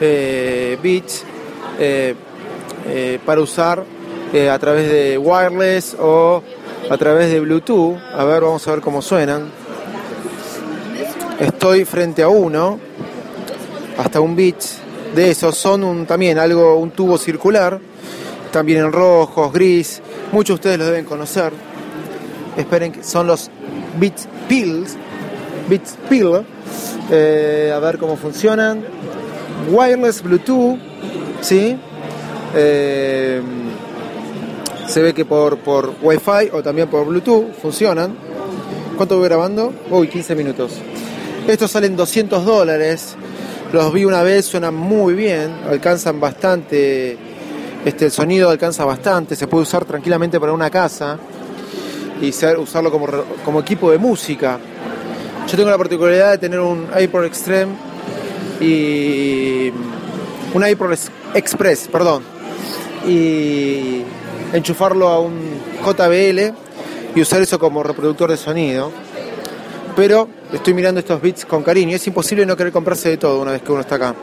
eh, 0.00 0.78
Beats 0.82 1.24
eh, 1.78 2.14
eh, 2.88 3.18
para 3.24 3.40
usar 3.40 3.84
a 4.52 4.58
través 4.58 4.90
de 4.90 5.16
wireless 5.16 5.96
o 5.98 6.42
a 6.90 6.96
través 6.96 7.30
de 7.30 7.40
Bluetooth. 7.40 7.96
A 8.14 8.24
ver, 8.24 8.42
vamos 8.42 8.66
a 8.66 8.70
ver 8.72 8.80
cómo 8.80 9.02
suenan. 9.02 9.50
Estoy 11.38 11.84
frente 11.84 12.22
a 12.22 12.28
uno, 12.28 12.78
hasta 13.96 14.20
un 14.20 14.34
Beats 14.34 14.78
de 15.14 15.30
esos. 15.30 15.56
Son 15.56 15.84
un, 15.84 16.06
también 16.06 16.38
algo, 16.38 16.76
un 16.76 16.90
tubo 16.90 17.18
circular, 17.18 17.78
también 18.50 18.80
en 18.80 18.92
rojos, 18.92 19.52
gris. 19.52 20.02
Muchos 20.32 20.48
de 20.48 20.54
ustedes 20.54 20.78
los 20.78 20.88
deben 20.88 21.04
conocer. 21.04 21.52
Esperen 22.56 22.92
que 22.92 23.04
son 23.04 23.26
los 23.26 23.50
Beats 23.98 24.28
Pills. 24.48 24.96
Beats 25.68 25.96
Pill. 26.08 26.44
Eh, 27.10 27.72
a 27.74 27.78
ver 27.78 27.98
cómo 27.98 28.16
funcionan. 28.16 28.82
Wireless 29.70 30.22
Bluetooth. 30.22 30.78
¿Sí? 31.40 31.78
Eh, 32.54 33.40
se 34.88 35.02
ve 35.02 35.14
que 35.14 35.24
por, 35.24 35.58
por 35.58 35.94
Wi-Fi 36.02 36.50
o 36.52 36.62
también 36.62 36.88
por 36.88 37.06
Bluetooth 37.06 37.52
funcionan. 37.60 38.16
¿Cuánto 38.96 39.18
voy 39.18 39.28
grabando? 39.28 39.72
Uy, 39.90 40.08
15 40.08 40.34
minutos. 40.34 40.72
Estos 41.46 41.70
salen 41.70 41.94
200 41.94 42.44
dólares. 42.44 43.14
Los 43.72 43.92
vi 43.92 44.06
una 44.06 44.22
vez, 44.22 44.46
suenan 44.46 44.74
muy 44.74 45.12
bien, 45.12 45.54
alcanzan 45.68 46.18
bastante, 46.18 47.18
este, 47.84 48.06
el 48.06 48.10
sonido 48.10 48.48
alcanza 48.48 48.86
bastante, 48.86 49.36
se 49.36 49.46
puede 49.46 49.64
usar 49.64 49.84
tranquilamente 49.84 50.40
para 50.40 50.54
una 50.54 50.70
casa 50.70 51.18
y 52.22 52.30
usarlo 52.30 52.90
como, 52.90 53.06
como 53.44 53.60
equipo 53.60 53.90
de 53.90 53.98
música. 53.98 54.58
Yo 55.46 55.56
tengo 55.56 55.68
la 55.68 55.76
particularidad 55.76 56.30
de 56.32 56.38
tener 56.38 56.60
un 56.60 56.88
iPod 56.98 57.24
Extreme 57.24 57.72
y 58.58 59.70
un 60.54 60.66
iPod 60.66 60.94
Express, 61.34 61.88
perdón, 61.92 62.22
y 63.06 64.02
enchufarlo 64.52 65.08
a 65.08 65.20
un 65.20 65.38
JBL 65.84 66.54
y 67.14 67.20
usar 67.20 67.40
eso 67.42 67.58
como 67.58 67.82
reproductor 67.82 68.30
de 68.30 68.36
sonido. 68.36 68.90
Pero 69.96 70.28
estoy 70.52 70.74
mirando 70.74 71.00
estos 71.00 71.20
bits 71.20 71.44
con 71.44 71.62
cariño. 71.62 71.96
Es 71.96 72.06
imposible 72.06 72.46
no 72.46 72.56
querer 72.56 72.72
comprarse 72.72 73.08
de 73.08 73.16
todo 73.16 73.40
una 73.40 73.52
vez 73.52 73.62
que 73.62 73.72
uno 73.72 73.80
está 73.80 73.96
acá. 73.96 74.14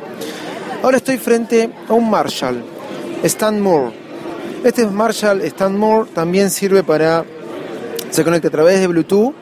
Ahora 0.81 0.97
estoy 0.97 1.17
frente 1.17 1.69
a 1.89 1.93
un 1.93 2.09
Marshall, 2.09 2.63
Stanmore. 3.23 3.91
Este 4.63 4.85
Marshall 4.85 5.41
Stanmore 5.41 6.09
también 6.13 6.49
sirve 6.49 6.83
para. 6.83 7.25
Se 8.09 8.23
conecta 8.23 8.47
a 8.47 8.51
través 8.51 8.79
de 8.79 8.87
Bluetooth 8.87 9.33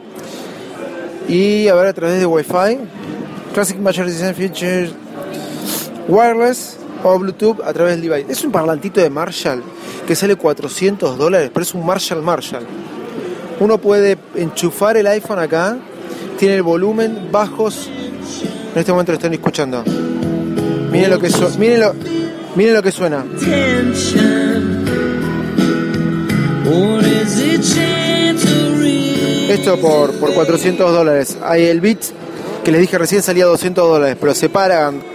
y 1.28 1.68
a 1.68 1.76
ver 1.76 1.88
a 1.88 1.94
través 1.94 2.20
de 2.20 2.26
Wi-Fi. 2.26 2.80
Classic 3.54 3.78
Marshall 3.78 4.08
Design 4.08 4.34
Features 4.34 4.92
Wireless 6.08 6.78
o 7.04 7.20
Bluetooth 7.20 7.62
a 7.64 7.72
través 7.72 8.00
del 8.00 8.10
device. 8.10 8.32
Es 8.32 8.44
un 8.44 8.52
parlantito 8.52 9.00
de 9.00 9.10
Marshall 9.10 9.62
que 10.08 10.16
sale 10.16 10.36
400 10.36 11.18
dólares, 11.18 11.50
pero 11.54 11.64
es 11.64 11.74
un 11.74 11.86
Marshall 11.86 12.22
Marshall. 12.22 12.66
Uno 13.60 13.78
puede 13.78 14.18
enchufar 14.36 14.98
el 14.98 15.08
iPhone 15.08 15.40
acá, 15.40 15.78
tiene 16.38 16.56
el 16.56 16.64
volumen 16.64 17.30
bajos. 17.32 17.90
En 18.74 18.80
este 18.80 18.92
momento 18.92 19.12
lo 19.12 19.18
están 19.18 19.34
escuchando. 19.34 19.84
Miren 20.92 21.10
lo 21.10 21.20
que 21.20 21.30
miren 21.58 21.80
lo, 21.80 21.94
miren 22.56 22.74
lo 22.74 22.84
que 22.84 22.92
suena. 22.92 23.24
Esto 29.50 29.80
por, 29.80 30.20
por 30.20 30.34
400 30.34 30.92
dólares. 30.92 31.38
Hay 31.44 31.66
el 31.66 31.80
Beat 31.80 32.00
que 32.64 32.72
les 32.72 32.82
dije 32.82 32.98
recién 32.98 33.22
salía 33.22 33.46
200 33.46 33.88
dólares, 33.88 34.18
pero 34.20 34.34
se 34.34 34.50
pagan 34.50 35.13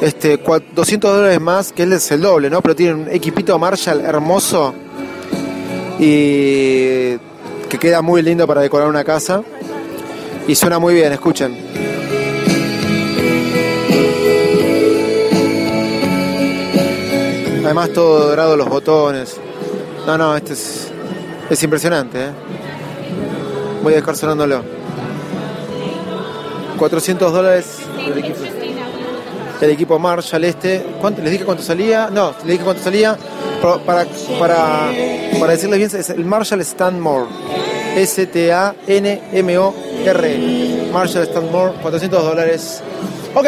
este, 0.00 0.38
200 0.74 1.16
dólares 1.16 1.40
más, 1.40 1.72
que 1.72 1.82
es 1.84 2.10
el 2.10 2.20
doble, 2.20 2.50
¿no? 2.50 2.60
Pero 2.60 2.76
tiene 2.76 2.94
un 2.94 3.08
equipito 3.10 3.58
Marshall 3.58 4.00
hermoso 4.00 4.74
y 5.98 7.16
que 7.68 7.78
queda 7.80 8.02
muy 8.02 8.22
lindo 8.22 8.46
para 8.46 8.60
decorar 8.60 8.88
una 8.88 9.04
casa. 9.04 9.42
Y 10.46 10.54
suena 10.54 10.78
muy 10.78 10.94
bien, 10.94 11.12
escuchen. 11.12 11.56
Además 17.64 17.90
todo 17.92 18.28
dorado 18.28 18.56
los 18.56 18.68
botones. 18.68 19.40
No, 20.06 20.16
no, 20.16 20.36
este 20.36 20.52
es, 20.52 20.88
es 21.50 21.62
impresionante. 21.64 22.26
¿eh? 22.26 22.30
Voy 23.82 23.94
a 23.94 23.96
dejar 23.96 24.16
sonándolo. 24.16 24.62
400 26.78 27.32
dólares 27.32 27.78
el 27.98 28.18
equipo 28.18 28.45
Marshall 29.98 30.44
este. 30.44 30.84
¿Cuánto, 31.00 31.22
¿Les 31.22 31.32
dije 31.32 31.44
cuánto 31.44 31.62
salía? 31.62 32.10
No, 32.10 32.34
les 32.44 32.46
dije 32.46 32.64
cuánto 32.64 32.82
salía. 32.82 33.16
Para, 33.62 34.06
para, 34.38 34.90
para 35.40 35.52
decirles 35.52 35.78
bien, 35.78 35.90
es 36.00 36.10
el 36.10 36.24
Marshall 36.24 36.64
Stanmore. 36.64 37.26
S-T-A-N-M-O-R. 37.96 39.28
Marshall 40.92 41.24
Stanmore, 41.26 41.72
400 41.80 42.22
dólares. 42.22 42.82
Ok. 43.34 43.46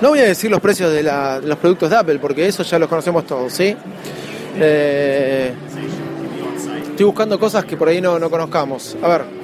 No 0.00 0.08
voy 0.08 0.18
a 0.20 0.24
decir 0.24 0.50
los 0.50 0.60
precios 0.60 0.92
de, 0.92 1.02
los 1.02 1.58
productos 1.58 1.90
de 1.90 1.96
Apple 1.96 2.18
porque 2.18 2.46
eso 2.46 2.62
ya 2.64 2.78
los 2.78 2.88
conocemos 2.88 3.24
todos, 3.26 3.52
¿sí? 3.52 3.76
Eh, 4.58 5.52
estoy 6.90 7.06
buscando 7.06 7.38
cosas 7.38 7.64
que 7.64 7.76
por 7.76 7.88
ahí 7.88 8.00
no, 8.00 8.18
no 8.18 8.28
conozcamos. 8.28 8.96
A 9.02 9.08
ver. 9.08 9.41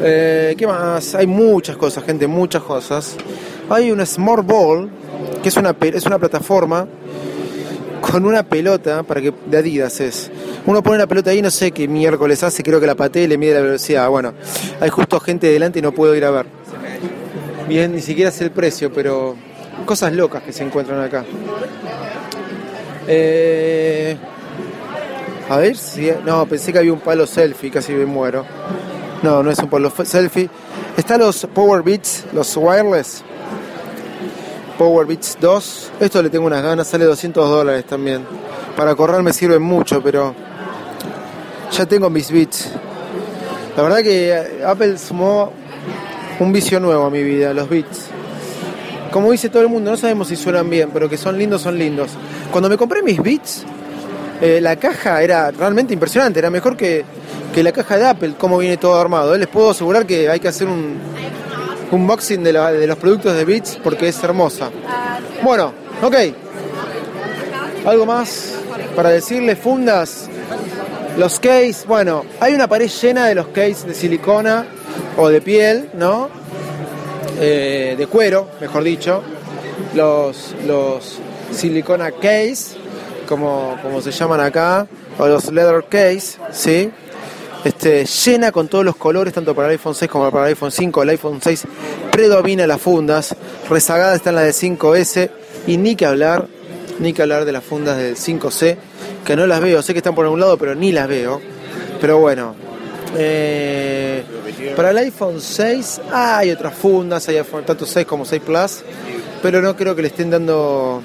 Eh, 0.00 0.54
¿Qué 0.56 0.66
más? 0.66 1.14
Hay 1.14 1.26
muchas 1.26 1.76
cosas, 1.76 2.04
gente, 2.04 2.26
muchas 2.26 2.62
cosas. 2.62 3.16
Hay 3.68 3.90
un 3.90 4.04
Smart 4.06 4.46
Ball, 4.46 4.88
que 5.42 5.48
es 5.48 5.56
una, 5.56 5.74
es 5.80 6.06
una 6.06 6.18
plataforma 6.18 6.86
con 8.00 8.24
una 8.24 8.42
pelota 8.42 9.02
para 9.02 9.20
que 9.20 9.32
de 9.46 9.58
Adidas 9.58 10.00
es. 10.00 10.30
Uno 10.66 10.82
pone 10.82 10.98
la 10.98 11.06
pelota 11.06 11.30
ahí, 11.30 11.42
no 11.42 11.50
sé 11.50 11.72
qué 11.72 11.88
miércoles 11.88 12.42
hace, 12.42 12.62
creo 12.62 12.80
que 12.80 12.86
la 12.86 12.94
patea 12.94 13.24
y 13.24 13.26
le 13.26 13.38
mide 13.38 13.54
la 13.54 13.60
velocidad. 13.60 14.08
Bueno, 14.08 14.34
hay 14.80 14.88
justo 14.88 15.18
gente 15.20 15.48
delante 15.48 15.80
y 15.80 15.82
no 15.82 15.92
puedo 15.92 16.14
ir 16.14 16.24
a 16.24 16.30
ver. 16.30 16.46
Bien, 17.68 17.92
ni 17.92 18.00
siquiera 18.00 18.30
sé 18.30 18.44
el 18.44 18.50
precio, 18.50 18.92
pero 18.92 19.36
cosas 19.84 20.12
locas 20.12 20.42
que 20.42 20.52
se 20.52 20.64
encuentran 20.64 21.00
acá. 21.00 21.24
Eh, 23.06 24.16
a 25.48 25.56
ver 25.56 25.76
si. 25.76 26.10
No, 26.24 26.46
pensé 26.46 26.72
que 26.72 26.78
había 26.78 26.92
un 26.92 27.00
palo 27.00 27.26
selfie, 27.26 27.70
casi 27.70 27.92
me 27.92 28.06
muero. 28.06 28.44
No, 29.22 29.42
no 29.42 29.50
es 29.50 29.58
un 29.58 29.68
polo 29.68 29.90
selfie. 29.90 30.48
Están 30.96 31.20
los 31.20 31.46
Power 31.46 31.82
Beats, 31.82 32.24
los 32.32 32.56
wireless. 32.56 33.22
Power 34.78 35.06
Beats 35.06 35.36
2. 35.40 35.92
Esto 36.00 36.22
le 36.22 36.30
tengo 36.30 36.46
unas 36.46 36.62
ganas, 36.62 36.86
sale 36.86 37.04
200 37.04 37.48
dólares 37.48 37.84
también. 37.84 38.24
Para 38.76 38.94
correr 38.94 39.22
me 39.22 39.32
sirve 39.32 39.58
mucho, 39.58 40.00
pero 40.00 40.34
ya 41.72 41.86
tengo 41.86 42.08
mis 42.10 42.30
beats. 42.30 42.68
La 43.76 43.82
verdad 43.82 43.98
que 43.98 44.62
Apple 44.64 44.96
sumó 44.98 45.52
un 46.38 46.52
vicio 46.52 46.78
nuevo 46.78 47.06
a 47.06 47.10
mi 47.10 47.22
vida, 47.22 47.52
los 47.52 47.68
beats. 47.68 48.06
Como 49.10 49.32
dice 49.32 49.48
todo 49.48 49.62
el 49.62 49.68
mundo, 49.68 49.90
no 49.90 49.96
sabemos 49.96 50.28
si 50.28 50.36
suenan 50.36 50.70
bien, 50.70 50.90
pero 50.92 51.08
que 51.08 51.16
son 51.16 51.36
lindos, 51.36 51.62
son 51.62 51.76
lindos. 51.76 52.10
Cuando 52.52 52.68
me 52.68 52.76
compré 52.76 53.02
mis 53.02 53.20
beats, 53.20 53.64
eh, 54.40 54.60
la 54.60 54.76
caja 54.76 55.22
era 55.22 55.50
realmente 55.50 55.92
impresionante, 55.92 56.38
era 56.38 56.50
mejor 56.50 56.76
que, 56.76 57.04
la 57.56 57.72
caja 57.72 57.98
de 57.98 58.06
Apple, 58.06 58.34
cómo 58.38 58.58
viene 58.58 58.76
todo 58.76 59.00
armado. 59.00 59.36
Les 59.36 59.48
puedo 59.48 59.70
asegurar 59.70 60.06
que 60.06 60.28
hay 60.28 60.40
que 60.40 60.48
hacer 60.48 60.68
un 60.68 60.98
unboxing 61.90 62.42
de, 62.44 62.52
de 62.52 62.86
los 62.86 62.98
productos 62.98 63.34
de 63.34 63.44
Beats 63.44 63.78
porque 63.82 64.08
es 64.08 64.22
hermosa. 64.22 64.70
Bueno, 65.42 65.72
ok. 66.02 66.14
Algo 67.86 68.06
más 68.06 68.54
para 68.94 69.10
decirles, 69.10 69.58
fundas, 69.58 70.28
los 71.16 71.40
case, 71.40 71.84
bueno, 71.86 72.24
hay 72.40 72.54
una 72.54 72.68
pared 72.68 72.88
llena 72.88 73.26
de 73.26 73.34
los 73.34 73.48
case 73.48 73.86
de 73.86 73.94
silicona 73.94 74.66
o 75.16 75.28
de 75.28 75.40
piel, 75.40 75.90
¿no? 75.94 76.28
Eh, 77.40 77.94
de 77.96 78.06
cuero, 78.06 78.48
mejor 78.60 78.82
dicho. 78.82 79.22
Los, 79.94 80.54
los 80.66 81.18
silicona 81.52 82.10
case 82.10 82.76
como, 83.28 83.76
como 83.82 84.00
se 84.00 84.10
llaman 84.10 84.40
acá, 84.40 84.86
o 85.18 85.26
los 85.26 85.52
leather 85.52 85.84
case, 85.88 86.38
¿sí? 86.50 86.90
Este, 87.64 88.04
llena 88.04 88.52
con 88.52 88.68
todos 88.68 88.84
los 88.84 88.96
colores, 88.96 89.34
tanto 89.34 89.54
para 89.54 89.68
el 89.68 89.72
iPhone 89.72 89.94
6 89.94 90.10
como 90.10 90.30
para 90.30 90.44
el 90.44 90.50
iPhone 90.50 90.70
5. 90.70 91.02
El 91.02 91.08
iPhone 91.10 91.40
6 91.42 91.64
predomina 92.12 92.66
las 92.66 92.80
fundas, 92.80 93.34
rezagada 93.68 94.14
está 94.14 94.30
en 94.30 94.36
la 94.36 94.42
de 94.42 94.50
5S 94.52 95.30
y 95.66 95.76
ni 95.76 95.96
que 95.96 96.06
hablar, 96.06 96.46
ni 96.98 97.12
que 97.12 97.22
hablar 97.22 97.44
de 97.44 97.52
las 97.52 97.64
fundas 97.64 97.96
del 97.98 98.16
5C, 98.16 98.76
que 99.24 99.36
no 99.36 99.46
las 99.46 99.60
veo, 99.60 99.82
sé 99.82 99.92
que 99.92 99.98
están 99.98 100.14
por 100.14 100.24
algún 100.24 100.40
lado, 100.40 100.56
pero 100.56 100.74
ni 100.74 100.92
las 100.92 101.08
veo. 101.08 101.40
Pero 102.00 102.18
bueno, 102.18 102.54
eh, 103.16 104.22
para 104.76 104.90
el 104.90 104.98
iPhone 104.98 105.40
6 105.40 106.00
hay 106.12 106.52
otras 106.52 106.74
fundas, 106.74 107.28
hay 107.28 107.40
tanto 107.66 107.86
6 107.86 108.06
como 108.06 108.24
6 108.24 108.42
Plus, 108.44 108.82
pero 109.42 109.60
no 109.60 109.76
creo 109.76 109.96
que 109.96 110.02
le 110.02 110.08
estén 110.08 110.30
dando 110.30 111.02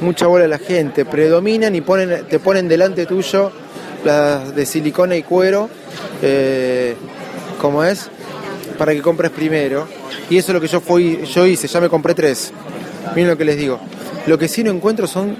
mucha 0.00 0.26
bola 0.26 0.44
a 0.44 0.48
la 0.48 0.58
gente. 0.58 1.04
Predominan 1.04 1.74
y 1.74 1.80
ponen, 1.82 2.26
te 2.26 2.40
ponen 2.40 2.66
delante 2.66 3.06
tuyo 3.06 3.52
las 4.06 4.54
de 4.54 4.64
silicona 4.64 5.16
y 5.16 5.22
cuero, 5.22 5.68
eh, 6.22 6.96
como 7.60 7.84
es, 7.84 8.08
para 8.78 8.92
que 8.92 9.02
compres 9.02 9.30
primero. 9.30 9.86
Y 10.30 10.38
eso 10.38 10.52
es 10.52 10.54
lo 10.54 10.60
que 10.60 10.68
yo, 10.68 10.80
fui, 10.80 11.24
yo 11.26 11.46
hice, 11.46 11.66
ya 11.66 11.80
me 11.80 11.88
compré 11.88 12.14
tres. 12.14 12.52
Miren 13.14 13.30
lo 13.30 13.36
que 13.36 13.44
les 13.44 13.58
digo. 13.58 13.78
Lo 14.26 14.38
que 14.38 14.48
sí 14.48 14.64
no 14.64 14.70
encuentro 14.70 15.06
son 15.06 15.36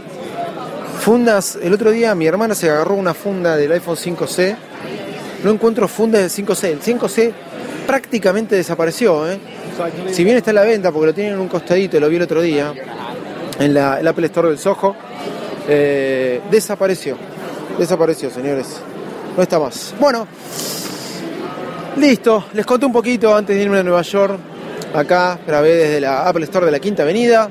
fundas. 1.00 1.58
El 1.62 1.72
otro 1.72 1.90
día 1.90 2.14
mi 2.14 2.26
hermana 2.26 2.54
se 2.54 2.68
agarró 2.68 2.94
una 2.94 3.14
funda 3.14 3.56
del 3.56 3.72
iPhone 3.72 3.96
5C. 3.96 4.56
No 5.44 5.50
encuentro 5.50 5.88
fundas 5.88 6.20
del 6.22 6.46
5C. 6.46 6.64
El 6.64 6.80
5C 6.80 7.32
prácticamente 7.86 8.56
desapareció. 8.56 9.30
¿eh? 9.30 9.38
Si 10.10 10.24
bien 10.24 10.36
está 10.36 10.50
en 10.50 10.56
la 10.56 10.62
venta, 10.64 10.90
porque 10.90 11.06
lo 11.06 11.14
tienen 11.14 11.34
en 11.34 11.40
un 11.40 11.48
costadito, 11.48 11.98
lo 12.00 12.08
vi 12.08 12.16
el 12.16 12.22
otro 12.22 12.42
día, 12.42 12.72
en 13.58 13.74
la, 13.74 14.00
el 14.00 14.06
Apple 14.06 14.26
Store 14.26 14.48
del 14.48 14.58
Soho, 14.58 14.96
eh, 15.68 16.40
desapareció. 16.50 17.16
Desapareció, 17.78 18.30
señores. 18.30 18.80
No 19.36 19.42
está 19.42 19.58
más. 19.58 19.94
Bueno, 20.00 20.26
listo. 21.96 22.46
Les 22.54 22.64
conté 22.64 22.86
un 22.86 22.92
poquito 22.92 23.36
antes 23.36 23.54
de 23.54 23.62
irme 23.62 23.78
a 23.78 23.82
Nueva 23.82 24.02
York. 24.02 24.38
Acá 24.94 25.38
grabé 25.46 25.74
desde 25.74 26.00
la 26.00 26.26
Apple 26.26 26.44
Store 26.44 26.64
de 26.64 26.72
la 26.72 26.80
Quinta 26.80 27.02
Avenida. 27.02 27.50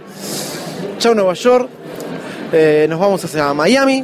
Chao 0.97 1.13
Nueva 1.13 1.33
York. 1.35 1.69
Eh, 2.51 2.88
nos 2.89 2.99
vamos 2.99 3.23
hacia 3.23 3.53
Miami. 3.53 4.03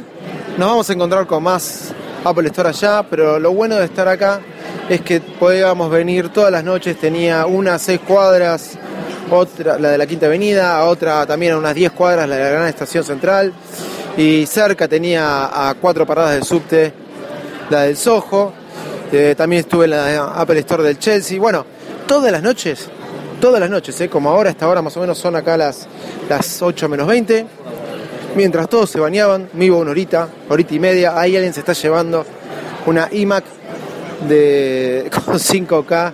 Nos 0.56 0.68
vamos 0.68 0.88
a 0.88 0.92
encontrar 0.92 1.26
con 1.26 1.42
más 1.42 1.92
Apple 2.24 2.46
Store 2.48 2.68
allá. 2.68 3.02
Pero 3.10 3.40
lo 3.40 3.52
bueno 3.52 3.74
de 3.76 3.86
estar 3.86 4.06
acá 4.06 4.40
es 4.88 5.00
que 5.00 5.20
podíamos 5.20 5.90
venir 5.90 6.28
todas 6.28 6.52
las 6.52 6.62
noches. 6.62 6.98
Tenía 6.98 7.46
unas 7.46 7.82
seis 7.82 7.98
cuadras, 8.06 8.78
otra, 9.30 9.78
la 9.78 9.90
de 9.90 9.98
la 9.98 10.06
Quinta 10.06 10.26
Avenida, 10.26 10.84
otra 10.84 11.26
también 11.26 11.52
a 11.52 11.58
unas 11.58 11.74
10 11.74 11.92
cuadras, 11.92 12.28
la 12.28 12.36
de 12.36 12.44
la 12.44 12.50
Gran 12.50 12.68
Estación 12.68 13.04
Central. 13.04 13.52
Y 14.16 14.44
cerca 14.46 14.88
tenía 14.88 15.68
a 15.68 15.74
cuatro 15.74 16.04
paradas 16.06 16.34
del 16.34 16.44
subte 16.44 16.92
la 17.72 17.82
del 17.82 17.96
Soho, 17.96 18.52
eh, 19.10 19.34
también 19.36 19.60
estuve 19.60 19.86
en 19.86 19.92
la 19.92 20.26
Apple 20.34 20.58
Store 20.60 20.82
del 20.82 20.98
Chelsea, 20.98 21.40
bueno, 21.40 21.64
todas 22.06 22.30
las 22.30 22.42
noches, 22.42 22.88
todas 23.40 23.58
las 23.58 23.70
noches, 23.70 23.98
eh, 24.02 24.08
como 24.10 24.28
ahora, 24.28 24.50
hasta 24.50 24.66
ahora 24.66 24.82
más 24.82 24.94
o 24.98 25.00
menos 25.00 25.16
son 25.16 25.36
acá 25.36 25.56
las, 25.56 25.86
las 26.28 26.60
8 26.60 26.88
menos 26.88 27.06
20, 27.06 27.46
mientras 28.36 28.68
todos 28.68 28.90
se 28.90 29.00
bañaban, 29.00 29.48
me 29.54 29.64
iba 29.64 29.78
una 29.78 29.92
horita, 29.92 30.28
horita 30.50 30.74
y 30.74 30.78
media, 30.78 31.18
ahí 31.18 31.34
alguien 31.34 31.54
se 31.54 31.60
está 31.60 31.72
llevando 31.72 32.26
una 32.84 33.08
iMac 33.10 33.44
de, 34.28 35.10
con 35.24 35.38
5K, 35.38 36.12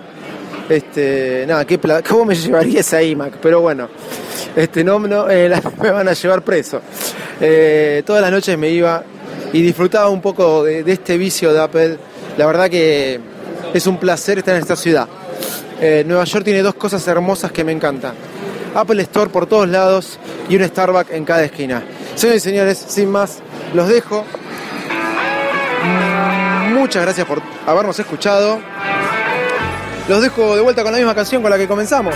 este, 0.69 1.45
nada, 1.47 1.65
¿qué, 1.65 1.79
¿cómo 2.09 2.27
me 2.27 2.35
llevaría 2.35 2.81
esa 2.81 3.03
iMac? 3.03 3.39
Pero 3.41 3.61
bueno, 3.61 3.89
este, 4.55 4.85
no, 4.85 4.99
no 4.99 5.31
eh, 5.31 5.51
me 5.83 5.91
van 5.91 6.09
a 6.09 6.13
llevar 6.13 6.43
preso. 6.43 6.81
Eh, 7.41 8.03
todas 8.05 8.23
las 8.23 8.31
noches 8.31 8.59
me 8.59 8.71
iba 8.71 9.03
y 9.53 9.63
disfrutaba 9.63 10.09
un 10.09 10.21
poco 10.21 10.65
de, 10.65 10.85
este 10.87 11.17
vicio 11.17 11.53
de 11.53 11.61
Apple. 11.61 11.99
La 12.37 12.47
verdad 12.47 12.69
que 12.69 13.21
es 13.73 13.87
un 13.87 13.99
placer 13.99 14.39
estar 14.39 14.55
en 14.55 14.61
esta 14.61 14.77
ciudad. 14.77 15.09
Eh, 15.81 16.05
Nueva 16.07 16.25
York 16.25 16.45
tiene 16.45 16.63
dos 16.63 16.75
cosas 16.75 17.07
hermosas 17.07 17.53
que 17.53 17.65
me 17.65 17.73
encantan. 17.73 18.15
Apple 18.75 19.01
Store 19.03 19.31
por 19.31 19.47
todos 19.47 19.69
lados 19.69 20.19
y 20.49 20.57
un 20.57 20.65
Starbucks 20.65 21.13
en 21.13 21.25
cada 21.25 21.45
esquina. 21.45 21.83
Señores 22.15 22.45
y 22.45 22.49
señores, 22.49 22.85
sin 22.89 23.11
más, 23.11 23.39
los 23.75 23.89
dejo. 23.89 24.25
Muchas 26.75 27.03
gracias 27.03 27.27
por 27.27 27.41
habernos 27.67 27.99
escuchado. 27.99 28.59
Los 30.09 30.23
dejo 30.23 30.57
de 30.57 30.63
vuelta 30.63 30.83
con 30.83 30.93
la 30.93 30.99
misma 30.99 31.15
canción 31.15 31.43
con 31.43 31.51
la 31.51 31.59
que 31.59 31.69
comenzamos. 31.69 32.15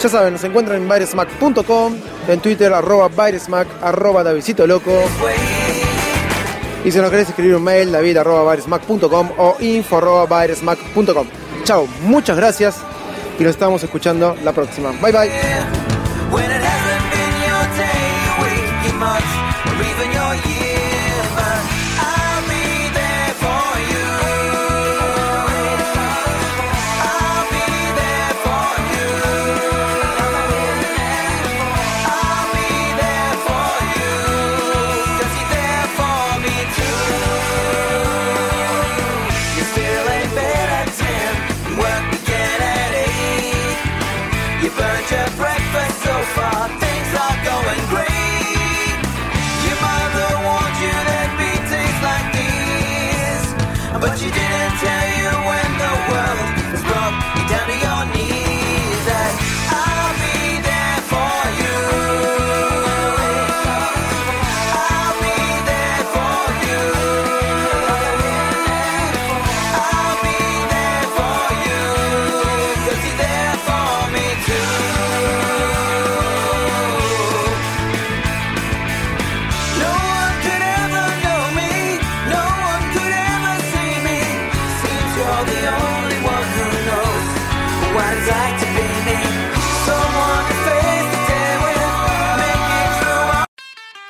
Ya 0.00 0.08
saben, 0.08 0.34
nos 0.34 0.44
encuentran 0.44 0.82
en 0.82 0.88
virusmac.com, 0.88 1.96
en 2.28 2.40
Twitter 2.40 2.72
arroba 2.72 3.08
virusmac, 3.08 3.68
arroba 3.80 4.22
Davidito 4.22 4.66
Loco. 4.66 5.04
Y 6.84 6.90
si 6.90 6.98
nos 6.98 7.10
querés 7.10 7.28
escribir 7.28 7.56
un 7.56 7.62
mail, 7.62 7.90
david 7.90 8.18
arroba 8.18 8.56
o 9.38 9.56
info 9.60 9.96
arroba 9.96 10.46
Chao, 11.64 11.86
muchas 12.02 12.36
gracias 12.36 12.76
y 13.38 13.42
nos 13.42 13.52
estamos 13.52 13.82
escuchando 13.82 14.36
la 14.44 14.52
próxima. 14.52 14.90
Bye 15.00 15.12
bye. 15.12 16.73